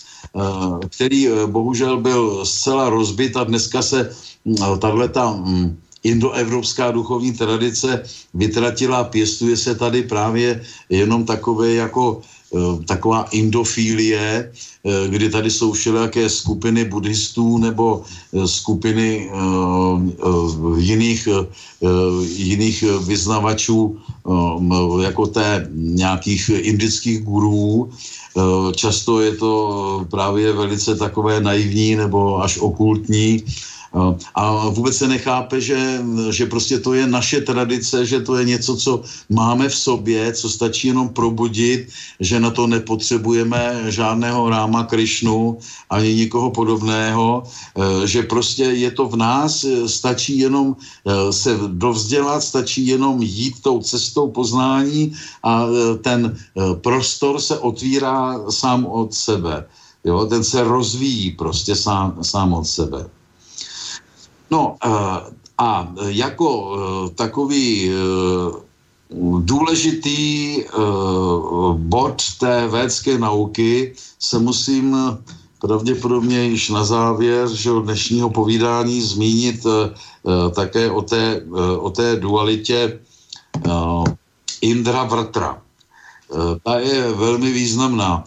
[0.89, 4.15] který bohužel byl zcela rozbit a dneska se
[4.79, 8.03] tahle ta mm, indoevropská duchovní tradice
[8.35, 12.42] vytratila, pěstuje se tady právě jenom takové jako Eh,
[12.87, 19.31] taková indofílie, eh, kdy tady jsou všelijaké skupiny buddhistů nebo eh, skupiny
[20.77, 21.29] jiných,
[22.37, 23.99] jiných vyznavačů
[25.03, 27.91] jako té nějakých indických gurů.
[28.77, 29.53] Často je to
[30.11, 33.43] právě velice takové naivní nebo až okultní
[34.35, 38.77] a vůbec se nechápe, že, že prostě to je naše tradice, že to je něco,
[38.77, 41.89] co máme v sobě, co stačí jenom probudit,
[42.21, 45.59] že na to nepotřebujeme žádného ráma Krišnu
[45.91, 51.59] ani nikoho podobného, e, že prostě je to v nás, e, stačí jenom e, se
[51.67, 55.13] dovzdělat, stačí jenom jít tou cestou poznání
[55.43, 55.67] a
[56.03, 56.37] ten
[56.81, 59.67] prostor se otvírá sám od sebe.
[60.05, 63.22] Jo, ten se rozvíjí prostě sám, sám od sebe.
[64.53, 64.77] No
[65.59, 67.93] a jako eh, takový eh,
[69.39, 70.65] důležitý
[71.75, 74.97] bod té védské nauky se musím
[75.61, 79.67] pravděpodobně již na závěr že dnešního povídání zmínit
[80.57, 81.43] také o té,
[81.79, 83.01] o té dualitě
[84.61, 85.61] Indra Vrtra.
[86.65, 88.25] Ta je velmi významná.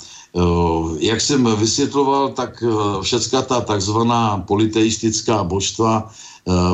[0.99, 2.63] Jak jsem vysvětloval, tak
[3.01, 6.11] všecka ta takzvaná politeistická božstva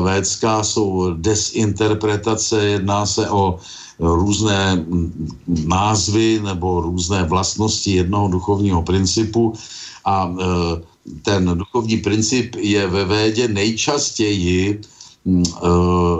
[0.02, 3.58] védská jsou desinterpretace, jedná se o
[3.98, 4.84] různé
[5.66, 9.52] názvy nebo různé vlastnosti jednoho duchovního principu.
[10.04, 10.34] A
[11.22, 14.80] ten duchovní princip je ve védě nejčastěji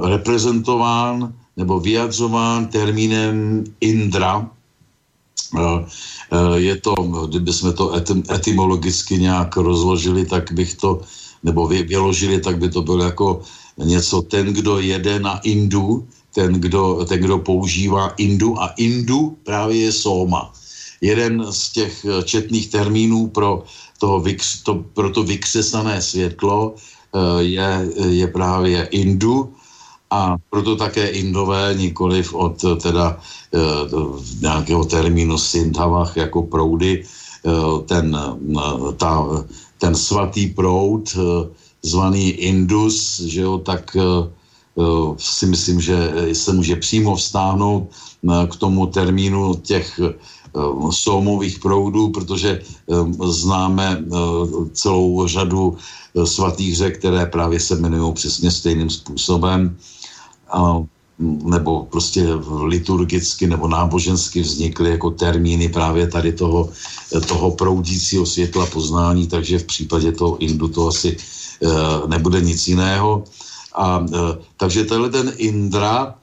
[0.02, 4.50] reprezentován nebo vyjadřován termínem Indra,
[5.52, 5.86] Eh, eh,
[6.54, 6.94] je to,
[7.28, 7.92] kdyby jsme to
[8.30, 11.00] etymologicky nějak rozložili, tak bych to,
[11.42, 13.42] nebo vyložili, tak by to bylo jako
[13.78, 19.76] něco, ten, kdo jede na Indu, ten, kdo, ten, kdo používá Indu a Indu právě
[19.76, 20.52] je Soma.
[21.00, 23.64] Jeden z těch eh, četných termínů pro
[23.98, 24.24] toho
[24.64, 26.74] to, pro to vykřesané světlo
[27.38, 29.52] je, je právě Indu
[30.12, 33.16] a proto také Indové nikoliv od teda
[34.40, 37.04] nějakého termínu Sindhavach jako proudy,
[37.86, 38.18] ten,
[38.96, 39.26] ta,
[39.78, 41.16] ten svatý proud
[41.82, 43.96] zvaný Indus, že jo, tak
[45.16, 47.88] si myslím, že se může přímo vztáhnout
[48.48, 50.00] k tomu termínu těch
[50.52, 52.94] Eh, soumových proudů, protože eh,
[53.24, 54.16] známe eh,
[54.72, 55.76] celou řadu
[56.24, 59.76] svatých řek, které právě se jmenují přesně stejným způsobem
[61.44, 62.26] nebo prostě
[62.64, 66.68] liturgicky nebo nábožensky vznikly jako termíny právě tady toho,
[67.28, 71.16] toho proudícího světla poznání, takže v případě toho Indu to asi
[72.06, 73.24] nebude nic jiného.
[73.74, 74.06] A,
[74.56, 76.14] takže tenhle ten Indra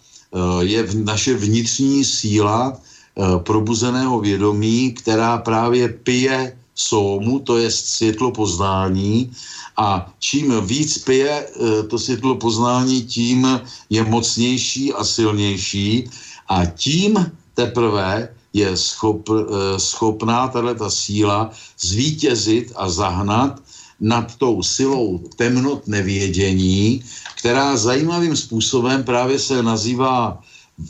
[0.59, 2.77] je v naše vnitřní síla,
[3.19, 9.31] Eh, probuzeného vědomí, která právě pije sómu, to je světlo poznání
[9.77, 16.09] a čím víc pije eh, to světlo poznání, tím je mocnější a silnější
[16.47, 23.59] a tím teprve je schop, eh, schopná tato síla zvítězit a zahnat
[23.99, 27.03] nad tou silou temnot nevědění,
[27.35, 30.39] která zajímavým způsobem právě se nazývá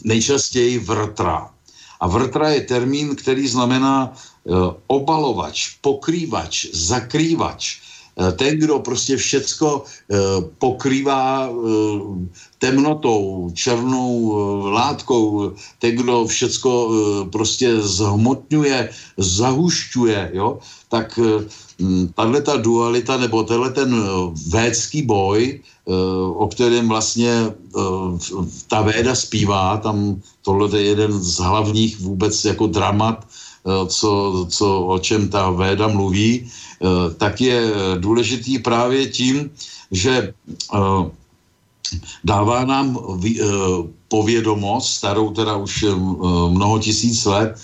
[0.06, 1.50] nejčastěji vrtra.
[2.00, 4.14] A vrtra je termín, který znamená
[4.88, 7.78] obalovač, pokrývač, zakrývač.
[8.20, 11.50] Uh, ten, kdo prostě všecko uh, pokrývá
[12.60, 14.36] temnotou, černou
[14.72, 16.92] látkou, ten, kdo všecko
[17.32, 21.20] prostě zhmotňuje, zahušťuje, jo, tak
[22.16, 23.96] tahle ta dualita nebo tenhle ten
[24.52, 25.60] védský boj
[26.36, 27.82] o kterém vlastně eh,
[28.68, 33.39] ta Véda zpívá, tam tohle je jeden z hlavních vůbec jako dramat, eh,
[33.88, 36.86] co, co, o čem ta Véda mluví, eh,
[37.18, 39.52] tak je důležitý právě tím,
[39.92, 40.34] že
[42.24, 42.98] dává nám
[44.08, 45.86] povědomost, starou teda už
[46.50, 47.58] mnoho tisíc let,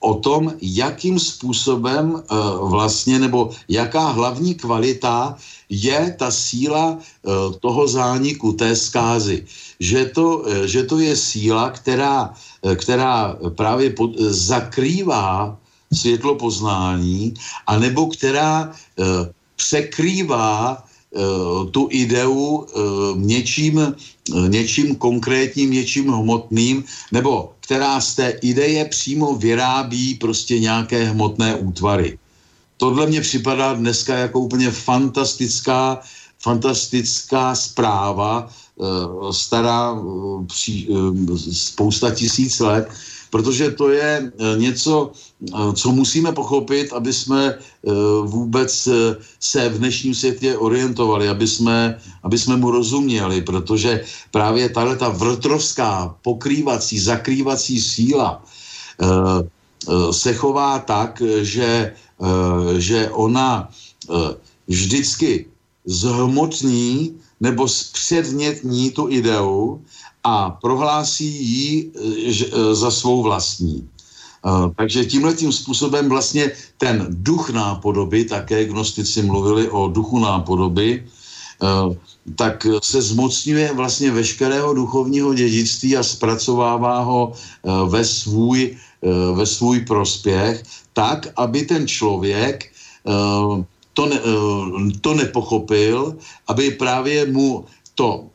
[0.00, 5.36] o tom, jakým způsobem uh, vlastně, nebo jaká hlavní kvalita
[5.68, 9.44] je ta síla uh, toho zániku, té zkázy.
[9.80, 12.34] Že to, uh, že to je síla, která,
[12.76, 15.56] která právě pod, zakrývá
[15.92, 17.34] světlo poznání,
[17.66, 18.72] anebo která
[19.56, 20.84] překrývá
[21.70, 22.66] tu ideu
[23.16, 23.94] něčím,
[24.48, 32.18] něčím konkrétním, něčím hmotným, nebo která z té ideje přímo vyrábí prostě nějaké hmotné útvary.
[32.76, 36.00] Tohle mě připadá dneska jako úplně fantastická,
[36.38, 42.88] fantastická zpráva, eh, stará eh, eh, spousta tisíc let,
[43.30, 47.90] protože to je eh, něco, eh, co musíme pochopit, aby jsme eh,
[48.22, 48.88] vůbec
[49.40, 55.08] se v dnešním světě orientovali, aby jsme, aby jsme mu rozuměli, protože právě tahle ta
[55.08, 58.42] vrtrovská pokrývací, zakrývací síla
[60.10, 61.96] se chová tak, že,
[62.76, 63.70] že ona
[64.68, 65.46] vždycky
[65.88, 69.80] zhmotní nebo zpředmětní tu ideu
[70.24, 73.88] a prohlásí ji e, e, za svou vlastní.
[74.46, 81.04] E, takže tímhle tím způsobem vlastně ten duch nápodoby, také gnostici mluvili o duchu nápodoby,
[82.36, 87.32] tak se zmocňuje vlastně veškerého duchovního dědictví a zpracovává ho
[87.88, 88.76] ve svůj,
[89.34, 90.62] ve svůj prospěch,
[90.92, 92.72] tak, aby ten člověk
[94.00, 94.20] to, ne,
[95.00, 96.16] to nepochopil,
[96.48, 98.32] aby právě mu to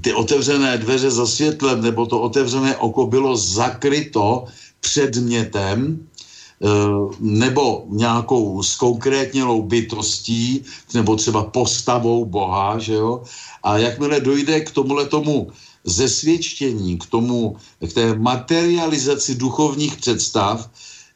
[0.00, 4.44] ty otevřené dveře za světlem nebo to otevřené oko bylo zakryto
[4.80, 6.66] předmětem eh,
[7.20, 10.64] nebo nějakou zkonkrétnělou bytostí
[10.94, 13.22] nebo třeba postavou Boha, že jo?
[13.62, 15.48] A jakmile dojde k tomuhle tomu
[15.84, 20.68] zesvědčení, k tomu, k té materializaci duchovních představ,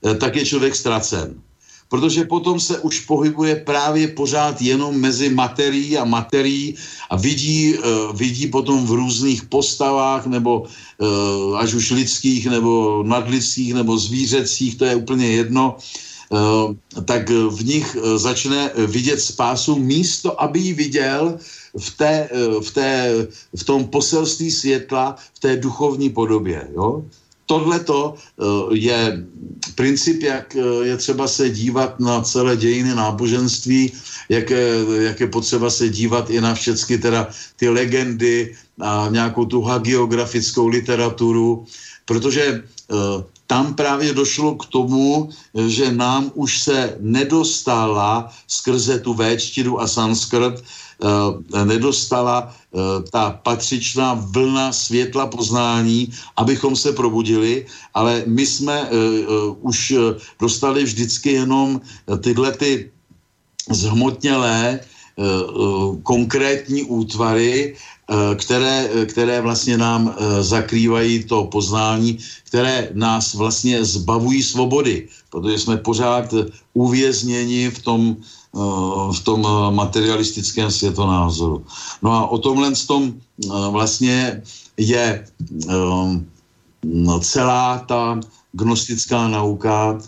[0.05, 1.48] eh, tak je člověk ztracen
[1.89, 6.75] protože potom se už pohybuje právě pořád jenom mezi materií a materií
[7.11, 13.75] a vidí, uh, vidí potom v různých postavách nebo uh, až už lidských nebo nadlidských
[13.75, 15.77] nebo zvířecích, to je úplně jedno,
[16.31, 16.75] uh,
[17.05, 21.39] tak v nich začne vidět spásu místo, aby ji viděl
[21.79, 22.29] v, té,
[22.61, 22.93] v, té,
[23.57, 26.69] v tom poselství světla, v té duchovní podobě.
[26.75, 27.05] Jo?
[27.49, 28.45] Tohle to eh,
[28.77, 29.25] je
[29.75, 30.61] princip, jak eh,
[30.93, 33.93] je třeba se dívat na celé dějiny náboženství,
[34.29, 34.69] jak je,
[35.01, 40.69] jak je potřeba se dívat i na všechny teda ty legendy a nějakou tu hagiografickou
[40.69, 41.67] literaturu,
[42.05, 42.63] protože
[43.49, 45.31] tam právě došlo k tomu,
[45.67, 52.58] že nám už se nedostala skrze tu véčtinu a sanskrt, eh, nedostala eh,
[53.11, 58.91] ta patřičná vlna světla poznání, abychom se probudili, ale my jsme
[59.61, 59.95] už
[60.41, 61.81] dostali vždycky jenom
[62.21, 62.91] tyhle ty
[63.71, 64.81] zhmotnělé
[66.03, 67.77] konkrétní útvary
[68.09, 75.59] Eh, které, které vlastně nám eh, zakrývají to poznání, které nás vlastně zbavují svobody, protože
[75.59, 76.35] jsme pořád
[76.73, 78.25] uvězněni v tom, eh,
[79.13, 81.65] v tom materialistickém světonázoru.
[82.03, 83.13] No a o tomhle tom
[83.71, 84.43] vlastně
[84.77, 85.25] je
[86.85, 88.21] no, celá ta
[88.53, 89.99] gnostická nauka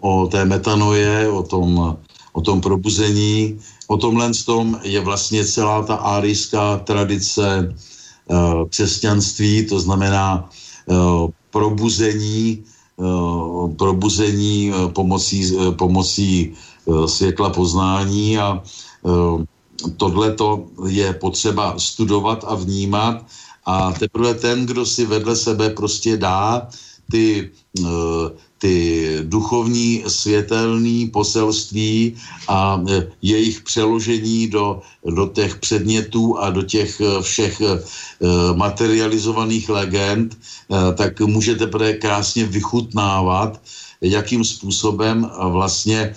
[0.00, 1.96] o té metanoje, o tom,
[2.32, 3.58] o tom probuzení,
[3.90, 7.74] O tomhle tom je vlastně celá ta árijská tradice
[8.70, 10.48] křesťanství, to znamená
[11.50, 12.62] probuzení,
[13.76, 16.54] probuzení pomocí, pomocí
[17.06, 18.62] světla poznání a
[19.02, 19.44] uh,
[19.96, 23.24] tohleto je potřeba studovat a vnímat.
[23.66, 26.68] A teprve ten, kdo si vedle sebe prostě dá
[27.10, 28.30] ty uh,
[28.60, 32.16] ty duchovní světelné poselství
[32.48, 32.82] a
[33.22, 37.62] jejich přeložení do, do těch předmětů a do těch všech
[38.54, 40.38] materializovaných legend,
[40.94, 43.60] tak můžete krásně vychutnávat,
[44.00, 46.14] jakým způsobem vlastně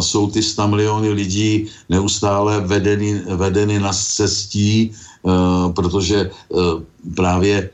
[0.00, 4.92] jsou ty 100 miliony lidí neustále vedeny, vedeny na cestí,
[5.74, 6.30] protože
[7.14, 7.70] právě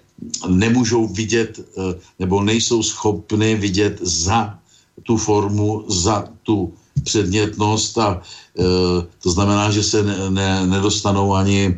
[0.49, 4.59] nemůžou vidět eh, nebo nejsou schopny vidět za
[5.03, 6.73] tu formu, za tu
[7.05, 8.23] předmětnost a
[9.23, 11.77] to znamená, že se ne, ne, nedostanou ani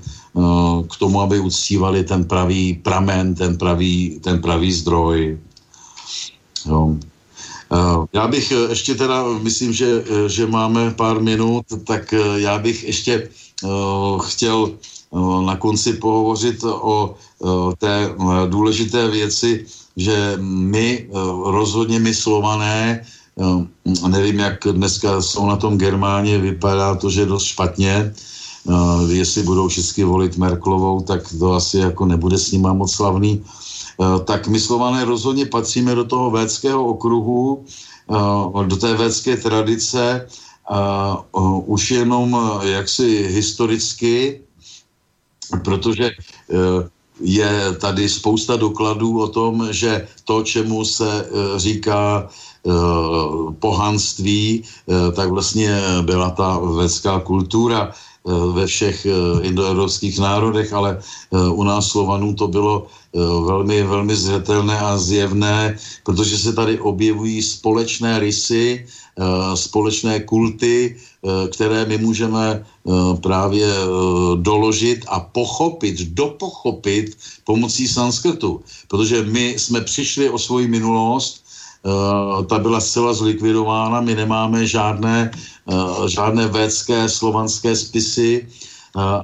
[0.91, 5.39] k tomu, aby uctívali ten pravý pramen, ten pravý, ten pravý zdroj.
[6.67, 6.97] Jo.
[7.73, 7.77] E,
[8.13, 13.29] já bych ještě teda, myslím, že, že máme pár minut, tak já bych ještě
[14.23, 14.71] chtěl
[15.47, 17.15] na konci pohovořit o
[17.79, 18.15] té
[18.49, 19.67] důležité věci,
[19.97, 21.09] že my,
[21.45, 23.05] rozhodně my slované,
[24.09, 28.15] nevím, jak dneska jsou na tom Germáně, vypadá to, že dost špatně,
[29.09, 33.45] jestli budou všichni volit Merklovou, tak to asi jako nebude s nima moc slavný,
[34.25, 37.65] tak my slované rozhodně patříme do toho védského okruhu,
[38.67, 40.27] do té védské tradice,
[41.67, 44.41] už jenom jaksi historicky,
[45.65, 46.89] protože eh,
[47.21, 52.71] je tady spousta dokladů o tom, že to, čemu se eh, říká eh,
[53.59, 54.65] pohanství,
[55.17, 57.93] tak vlastně byla ta vědská kultura
[58.53, 59.07] ve všech
[59.43, 60.99] indoevropských národech, ale
[61.33, 62.87] u nás Slovanů to bylo
[63.47, 68.87] velmi, velmi zřetelné a zjevné, protože se tady objevují společné rysy,
[69.55, 72.91] společné kulty, Eh, které my můžeme eh,
[73.23, 73.87] právě eh,
[74.37, 78.63] doložit a pochopit, dopochopit pomocí sanskrtu.
[78.89, 81.43] Protože my jsme přišli o svoji minulost,
[82.47, 85.31] ta byla zcela zlikvidována, my nemáme žádné,
[86.07, 88.47] žádné védské slovanské spisy,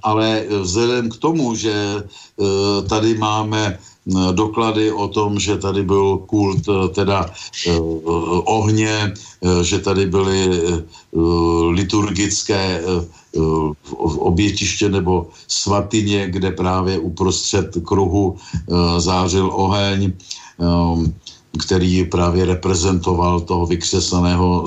[0.03, 2.05] ale vzhledem k tomu, že
[2.89, 3.79] tady máme
[4.33, 7.31] doklady o tom, že tady byl kult teda
[8.45, 9.15] ohně,
[9.63, 10.51] že tady byly
[11.71, 12.83] liturgické
[14.19, 18.37] obětiště nebo svatyně, kde právě uprostřed kruhu
[18.99, 20.13] zářil oheň,
[21.59, 24.65] který právě reprezentoval toho vykřesaného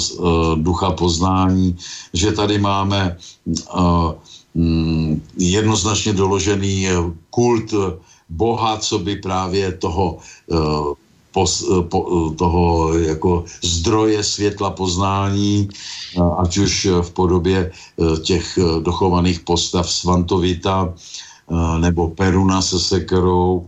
[0.56, 1.78] ducha poznání,
[2.14, 3.18] že tady máme
[5.38, 6.88] jednoznačně doložený
[7.30, 7.74] kult
[8.30, 10.18] Boha, co by právě toho
[11.32, 15.70] pos, eh, po, eh, toho jako zdroje světla poznání,
[16.18, 17.72] ať už v podobě
[18.24, 20.94] těch dochovaných postav Svantovita
[21.78, 23.68] nebo Peruna se sekerou.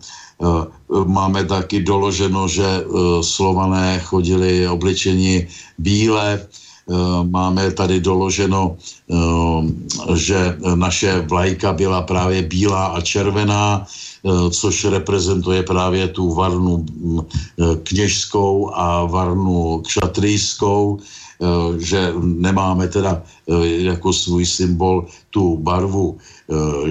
[1.05, 2.83] Máme taky doloženo, že
[3.21, 5.47] slované chodili obličeni
[5.77, 6.47] bíle,
[7.23, 8.77] máme tady doloženo,
[10.15, 13.85] že naše vlajka byla právě bílá a červená,
[14.25, 21.18] Eh, což reprezentuje právě tu varnu mm, eh, kněžskou a varnu kšatrijskou, eh,
[21.77, 23.23] že nemáme teda
[23.63, 26.17] jako svůj symbol tu barvu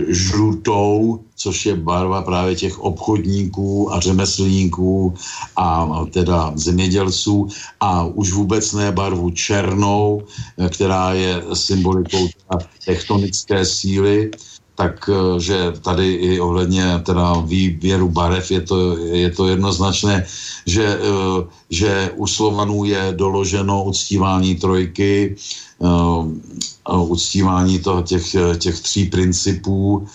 [0.09, 5.15] žlutou, což je barva právě těch obchodníků a řemeslníků
[5.57, 7.49] a teda zemědělců
[7.81, 10.23] a už vůbec ne barvu černou,
[10.69, 12.29] která je symbolikou
[12.85, 14.31] tektonické síly,
[14.79, 20.27] takže tady i ohledně teda výběru barev je to, je to jednoznačné,
[20.67, 20.99] že,
[21.71, 25.37] že u Slovanů je doloženo uctívání trojky,
[26.89, 30.07] uctívání toho, těch, těch tří principů,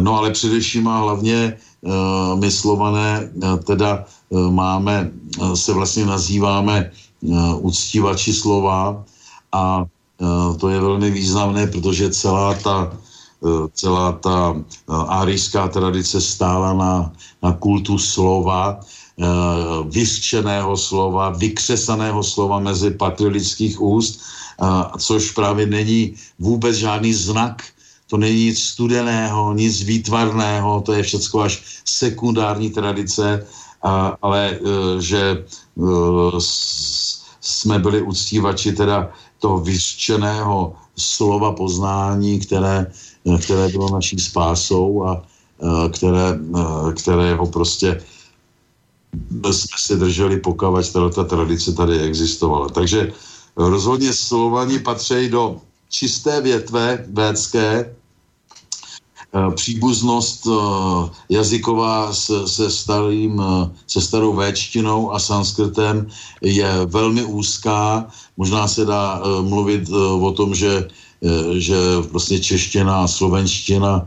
[0.00, 1.56] no ale především a hlavně
[2.34, 3.32] my Slované
[3.64, 4.04] teda
[4.50, 5.10] máme,
[5.54, 6.90] se vlastně nazýváme
[7.56, 9.04] uctívači slova
[9.52, 9.84] a
[10.60, 12.92] to je velmi významné, protože celá ta,
[13.72, 14.56] celá ta
[15.08, 17.12] árijská tradice stála na,
[17.42, 18.80] na kultu slova,
[19.84, 24.20] vyřčeného slova, vykřesaného slova mezi patriotských úst,
[24.98, 27.62] což právě není vůbec žádný znak.
[28.10, 33.46] To není nic studeného, nic výtvarného, to je všechno až sekundární tradice,
[34.22, 34.58] ale
[34.98, 35.44] že
[37.40, 42.92] jsme byli uctívači teda toho vyřčeného slova poznání, které,
[43.42, 46.38] které bylo naší spásou a e, které,
[46.96, 48.02] které ho prostě
[49.50, 50.66] jsme si drželi, pokud
[51.14, 52.68] ta tradice tady existovala.
[52.68, 53.12] Takže
[53.56, 57.94] rozhodně Slovani patří do čisté větve védské,
[59.34, 60.46] Eh, příbuznost
[61.28, 63.42] jazyková se, se, starým,
[63.86, 66.06] se starou véčtinou a sanskrtem
[66.42, 68.06] je velmi úzká.
[68.36, 69.90] Možná se dá mluvit
[70.20, 70.88] o tom, že
[71.58, 71.76] že
[72.10, 74.06] vlastně čeština a slovenština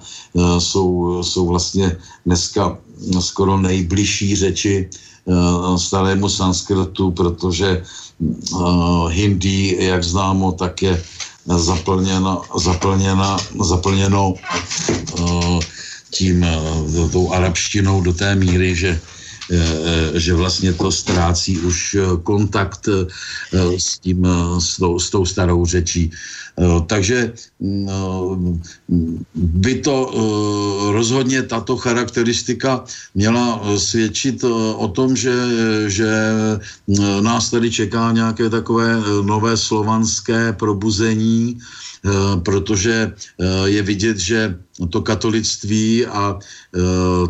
[0.60, 2.78] jsou, jsou vlastně dneska
[3.20, 4.90] skoro nejbližší řeči
[5.78, 7.84] starému sanskrtu, protože
[9.10, 11.04] hindi, jak známo, tak je
[11.48, 12.42] zaplněno,
[13.62, 15.60] zaplněno uh,
[16.12, 16.46] tím,
[17.12, 19.00] tou arabštinou do té míry, že
[20.14, 22.90] že vlastně to ztrácí už kontakt
[23.78, 24.28] s, tím,
[24.60, 26.12] s, tou, s tou starou řečí.
[26.88, 27.34] Takže
[29.36, 29.96] by to
[30.92, 32.84] rozhodně tato charakteristika
[33.16, 34.44] měla svědčit
[34.76, 35.34] o tom, že,
[35.88, 36.10] že
[37.22, 41.60] nás tady čeká nějaké takové nové slovanské probuzení,
[42.44, 43.14] protože
[43.66, 44.56] je vidět, že
[44.90, 46.40] to katolictví a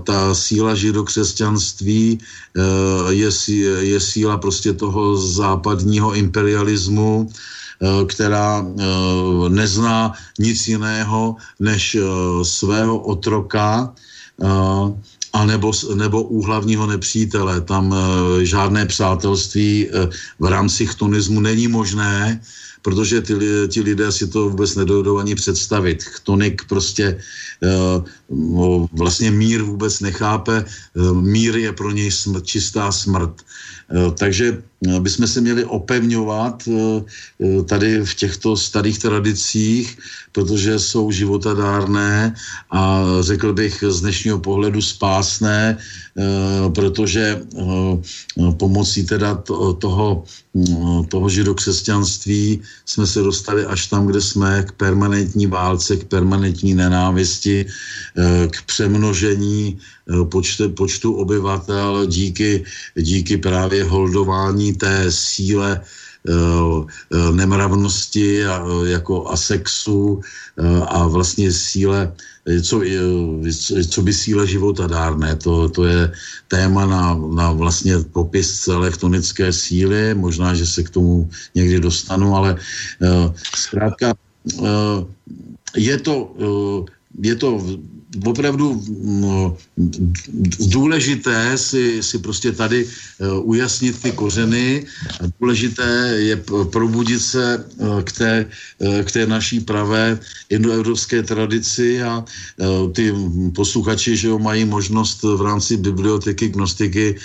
[0.03, 2.19] ta síla židokřesťanství
[3.09, 3.29] je,
[3.79, 7.29] je síla prostě toho západního imperialismu,
[7.77, 8.83] Eh, která eh,
[9.49, 12.01] nezná nic jiného než eh,
[12.45, 13.93] svého otroka
[15.33, 17.61] a nebo, nebo úhlavního nepřítele.
[17.61, 17.95] Tam
[18.41, 19.89] žádné přátelství
[20.39, 22.41] v rámci chtonismu není možné,
[22.87, 23.35] protože ty,
[23.67, 26.03] ti lidé si to vůbec nedojdou ani představit.
[26.03, 27.19] Chtonik prostě
[28.31, 33.43] uh, vlastně mír vůbec nechápe, uh, mír je pro něj smrt, čistá smrt.
[33.91, 34.15] Uh,
[34.83, 36.69] takže bychom se měli opevňovat
[37.65, 39.97] tady v těchto starých tradicích,
[40.31, 42.35] protože jsou životadárné
[42.71, 45.77] a řekl bych z dnešního pohledu spásné,
[46.73, 47.41] protože
[48.57, 49.35] pomocí teda
[49.79, 50.23] toho,
[51.09, 57.65] toho židokřesťanství jsme se dostali až tam, kde jsme, k permanentní válce, k permanentní nenávisti,
[57.65, 62.63] eh, k přemnožení eh, počtu obyvatel díky,
[62.95, 70.21] díky právě holdování té síle eh, nemravnosti a, jako asexu
[70.87, 72.11] a vlastně síle
[72.63, 72.81] co,
[73.89, 75.35] co by síle života dárné.
[75.35, 76.11] To, to je
[76.47, 82.35] téma na, na vlastně popis celé chtonické síly, možná, že se k tomu někdy dostanu,
[82.35, 82.55] ale
[83.55, 84.15] zkrátka
[85.75, 86.35] je to,
[87.21, 87.61] je to
[88.25, 89.57] opravdu no,
[90.59, 94.85] důležité si, si prostě tady uh, ujasnit ty kořeny.
[95.39, 96.35] Důležité je
[96.71, 98.45] probudit se uh, k té,
[98.79, 100.19] uh, k té naší pravé
[100.49, 102.25] indoevropské tradici a
[102.93, 103.13] ty
[103.55, 107.15] posluchači, že jo, mají možnost v rámci biblioteky gnostiky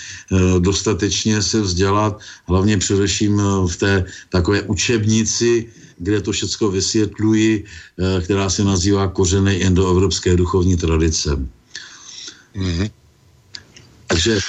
[0.58, 5.68] dostatečně se vzdělat, hlavně především v té takové učebnici
[6.02, 11.38] kde to všechno vysvětluji, eh, která se nazývá Kořeny indoevropské duchovní tradice.
[12.56, 12.90] Mm-hmm.
[14.06, 14.40] Takže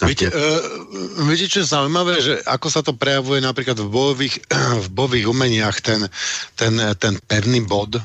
[0.00, 4.40] Víte, uh, víte, čo je zaujímavé, že ako sa to prejavuje napríklad v bojových,
[4.80, 6.08] v bojových umeniach, ten,
[6.56, 8.00] ten, ten pevný bod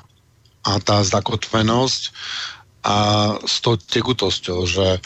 [0.68, 2.11] a tá zakotvenosť
[2.84, 2.98] a
[3.48, 4.99] s tou tekutosťou, že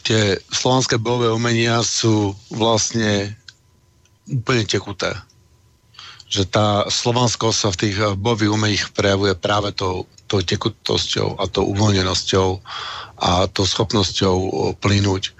[0.00, 3.36] tie slovanské bojové umenia sú vlastne
[4.24, 5.12] úplne tekuté
[6.30, 11.50] že tá slovanskosť sa v tých eh, bojových umeních prejavuje práve tou, tou tekutosťou a
[11.50, 12.48] tou uvoľnenosťou
[13.20, 15.34] a tou schopnosťou eh, plynúť.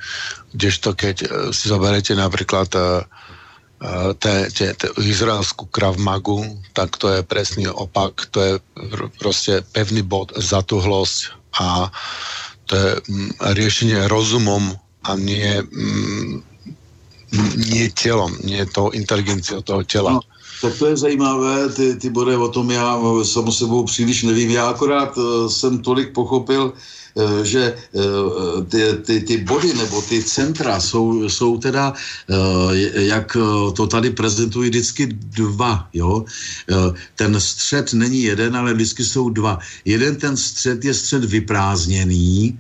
[0.52, 2.18] Kdežto keď eh, si zoberete
[4.18, 6.44] té, té, té izraelskú kravmagu,
[6.76, 8.52] tak to je presný opak, to je
[9.18, 11.88] prostě pevný bod, zatuhlosť a
[12.68, 14.76] to je mm, riešenie rozumom
[15.08, 16.42] a nie, mm,
[17.56, 20.12] nie tělom, nie to inteligenciou toho těla.
[20.12, 20.20] No,
[20.60, 24.50] tak to je zajímavé, ty, ty body o tom já samo sebou příliš nevím.
[24.50, 26.99] Já akorát uh, jsem tolik pochopil, Eh,
[27.42, 31.92] že eh, ty, ty, ty body nebo ty centra jsou, jsou teda,
[32.30, 33.36] eh, jak
[33.76, 35.88] to tady prezentují, vždycky dva.
[35.92, 36.24] Jo?
[37.14, 39.58] Ten střed není jeden, ale vždycky jsou dva.
[39.84, 42.58] Jeden ten střed je střed vyprázdněný,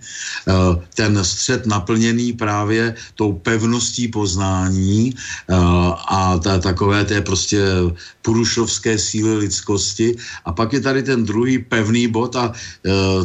[0.94, 5.14] ten střed naplněný právě tou pevností poznání
[6.08, 7.60] a ta, takové té prostě
[8.22, 10.16] purušovské síly lidskosti.
[10.44, 12.52] A pak je tady ten druhý pevný bod a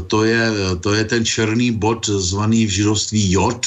[0.08, 3.66] to je, to je ten černý bod zvaný v židovství Jod,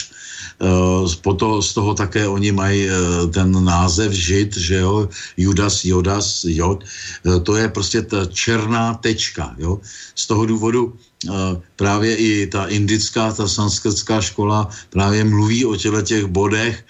[1.22, 2.92] Poto, z toho také oni mají eh,
[3.30, 6.82] ten název žid, že jo, Judas, Jodas, Jod.
[6.82, 9.78] Eh, to je prostě ta černá tečka, jo.
[10.14, 11.30] Z toho důvodu eh,
[11.76, 16.84] právě i ta indická, ta sanskrtská škola právě mluví o těle těch bodech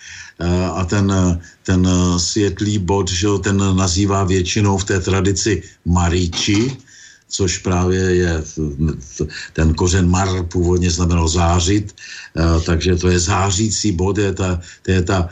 [0.74, 1.10] a ten,
[1.66, 1.82] ten
[2.16, 6.78] světlý bod, že jo, ten nazývá většinou v té tradici Mariči,
[7.28, 8.42] což právě je
[9.52, 11.94] ten kořen mar původně znamenal zářit,
[12.36, 15.28] eh, takže to je zářící bod, je ta, to je ta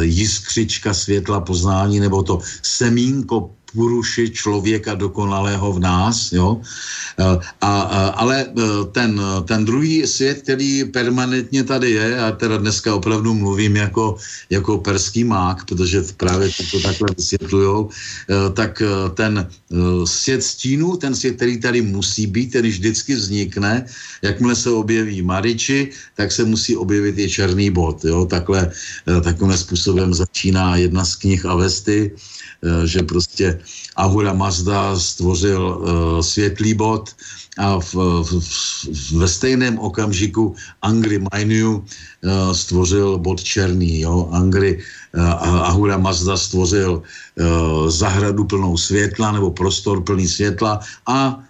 [0.00, 6.60] jiskřička světla poznání, nebo to semínko puruši člověka dokonalého v nás, jo.
[7.18, 8.46] E, a, a, ale e,
[8.92, 14.16] ten, ten druhý svět, který permanentně tady je, a teda dneska opravdu mluvím jako,
[14.50, 17.90] jako perský mák, protože právě to takhle vysvětlujou,
[18.54, 18.82] tak
[19.14, 19.48] ten
[20.04, 23.86] svět stínu, ten svět, který tady musí být, který vždycky vznikne,
[24.22, 28.26] jakmile se objeví Mariči, tak se musí objevit i černý bod, jo.
[28.26, 28.70] Takhle,
[29.24, 32.37] takovým způsobem začíná jedna z knih Avesty, Eh,
[32.84, 33.60] že prostě
[33.96, 37.10] Ahura Mazda stvořil uh, světlý bod
[37.58, 38.32] a v, v,
[39.12, 44.00] ve stejném okamžiku Angry Mainu uh, stvořil bod černý.
[44.00, 44.28] Jo?
[44.32, 44.82] Angry,
[45.42, 47.02] Ahura Mazda stvořil
[47.88, 51.40] zahradu plnou světla nebo prostor plný světla a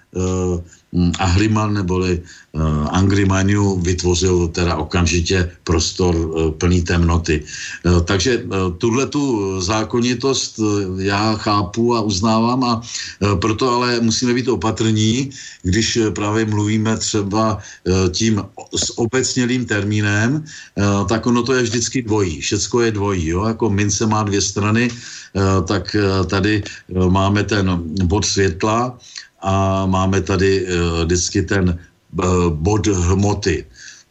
[0.93, 7.45] uh, a Hriman neboli uh, Angry Manu vytvořil teda okamžitě prostor uh, plný temnoty.
[7.85, 14.01] Uh, takže uh, tuhle tu zákonitost uh, já chápu a uznávám a uh, proto ale
[14.01, 15.31] musíme být opatrní,
[15.63, 18.43] když uh, právě mluvíme třeba uh, tím
[18.97, 20.45] obecnělým termínem,
[20.75, 22.41] uh, tak ono to je vždycky dvojí.
[22.41, 23.27] Všecko je dvojí.
[23.27, 23.45] Jo?
[23.45, 27.71] Jako mince má dvě strany, uh, tak uh, tady uh, máme ten
[28.05, 28.99] bod světla,
[29.41, 31.79] a máme tady uh, vždycky ten
[32.19, 33.65] uh, bod hmoty,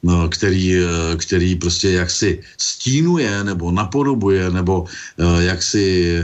[0.03, 4.85] no, který, uh, který prostě jaksi stínuje nebo napodobuje nebo
[5.39, 6.15] jaksi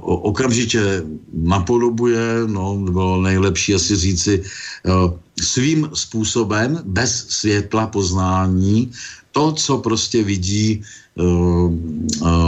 [0.00, 1.02] okamžitě
[1.32, 4.42] napodobuje, no, bylo nejlepší asi říci,
[5.40, 8.92] svým způsobem, bez světla poznání,
[9.32, 10.82] to, co prostě vidí,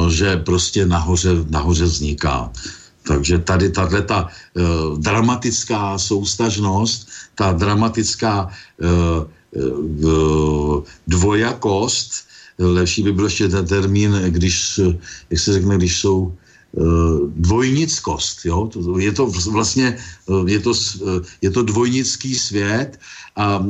[0.08, 2.52] že prostě nahoře, nahoře vzniká.
[3.06, 8.50] Takže tady tahle ta uh, dramatická soustažnost, ta dramatická
[8.82, 9.24] uh,
[10.02, 12.26] uh, dvojakost,
[12.58, 14.80] lepší by byl ještě ten termín, když,
[15.30, 16.32] jak se řekne, když jsou
[17.36, 18.44] dvojnickost.
[18.44, 18.70] Jo?
[18.98, 19.98] Je to vlastně
[20.46, 20.72] je to,
[21.42, 22.98] je to dvojnický svět
[23.36, 23.66] a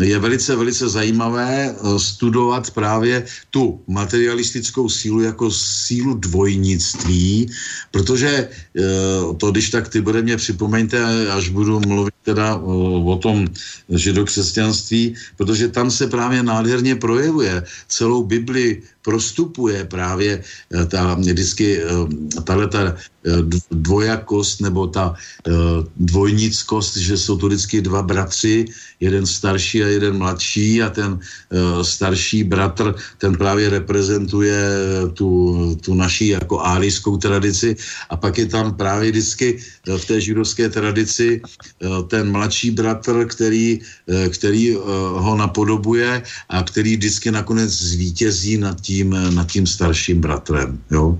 [0.00, 7.50] e, je velice, velice zajímavé studovat právě tu materialistickou sílu jako sílu dvojnictví,
[7.90, 8.48] protože
[9.36, 12.56] to, když tak ty bude mě připomeňte, až budu mluvit teda
[13.04, 13.46] o tom
[13.88, 17.62] židokřesťanství, protože tam se právě nádherně projevuje.
[17.88, 20.42] Celou Bibli prostupuje právě
[20.88, 21.80] ta vždycky
[22.44, 22.96] tahle ta
[23.70, 25.14] dvojakost nebo ta
[25.96, 28.64] dvojnickost, že jsou to vždycky dva bratři,
[29.00, 34.56] jeden starší a jeden mladší a ten uh, starší bratr, ten právě reprezentuje
[35.14, 35.28] tu,
[35.80, 37.76] tu naší jako árijskou tradici
[38.10, 39.58] a pak je tam právě vždycky
[39.88, 41.40] uh, v té židovské tradici
[42.08, 43.80] ten mladší bratr, který,
[44.30, 44.76] který
[45.14, 50.78] ho napodobuje a který vždycky nakonec zvítězí nad tím, nad tím starším bratrem.
[50.90, 51.18] Jo?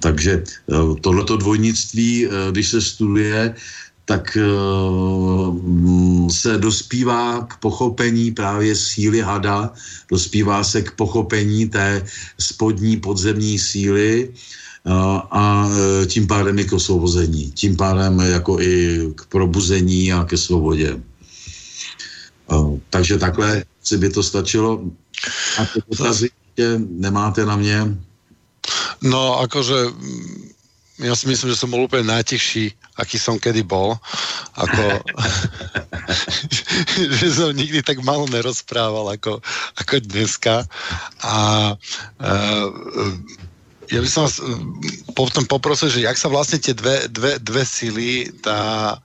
[0.00, 0.44] Takže
[1.00, 3.54] tohleto dvojnictví, když se studuje,
[4.04, 5.58] tak uh,
[6.30, 9.72] se dospívá k pochopení právě síly hada,
[10.10, 12.06] dospívá se k pochopení té
[12.38, 14.30] spodní podzemní síly
[14.86, 14.92] uh,
[15.30, 17.50] a uh, tím pádem i k osvobození.
[17.52, 21.00] Tím pádem jako i k probuzení a ke svobodě.
[22.90, 24.84] Takže takhle si by to stačilo.
[25.58, 25.66] A
[26.54, 27.98] ty nemáte na mě?
[29.02, 29.74] No, akože
[30.96, 34.00] ja si myslím, že som bol úplne najtichší, aký som kedy bol.
[34.56, 34.84] Ako,
[37.20, 39.44] že som nikdy tak malo nerozprával ako,
[39.76, 40.64] ako dneska.
[41.20, 41.36] A
[41.76, 42.66] uh,
[43.92, 44.40] ja by som vás
[45.12, 48.96] potom poprosil, že jak sa vlastne tie dve, dve, dve sily tá,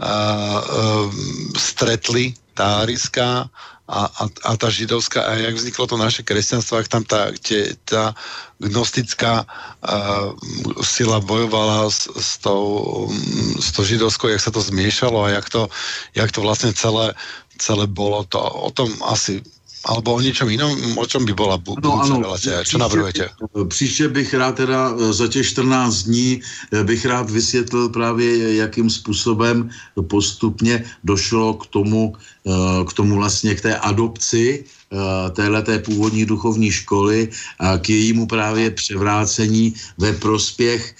[0.00, 1.06] uh, uh,
[1.52, 3.52] stretli, tá ariská
[3.86, 7.78] a, a, a tá židovská, a jak vzniklo to naše kresťanstvo, jak tam tá, tie,
[7.86, 8.18] tá
[8.58, 10.34] gnostická uh,
[10.82, 13.06] sila bojovala s, s, tou,
[13.62, 15.70] s tou židovskou, jak sa to zmiešalo a jak to,
[16.18, 17.14] jak to vlastne celé,
[17.62, 19.38] celé bolo, to o tom asi
[19.86, 22.62] alebo o něčem jiném, o čem by byla budoucí no, ano, relace?
[22.66, 23.28] Co navrhujete?
[23.68, 26.40] Příště bych rád teda eh, za těch 14 dní
[26.72, 29.70] eh, bych rád vysvětlil právě, jakým způsobem
[30.08, 32.16] postupně došlo k tomu,
[32.86, 34.64] k tomu vlastně, k té adopci
[35.32, 40.94] téhleté původní duchovní školy a k jejímu právě převrácení ve prospěch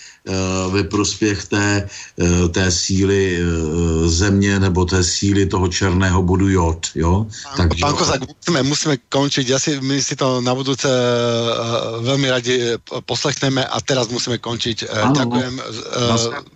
[0.70, 1.88] ve prospěch té,
[2.18, 6.86] eh, té síly eh, země nebo té síly toho černého bodu jod.
[6.94, 7.26] Jo?
[7.56, 9.46] Pán, Takže, pán Kozák, musíme, musíme končiť.
[9.48, 14.86] Ja si, my si to na budúce uh, veľmi radi poslechneme a teraz musíme končiť.
[14.86, 15.54] Uh, Ďakujem.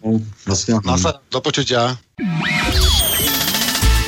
[0.02, 1.98] Uh, do počutia.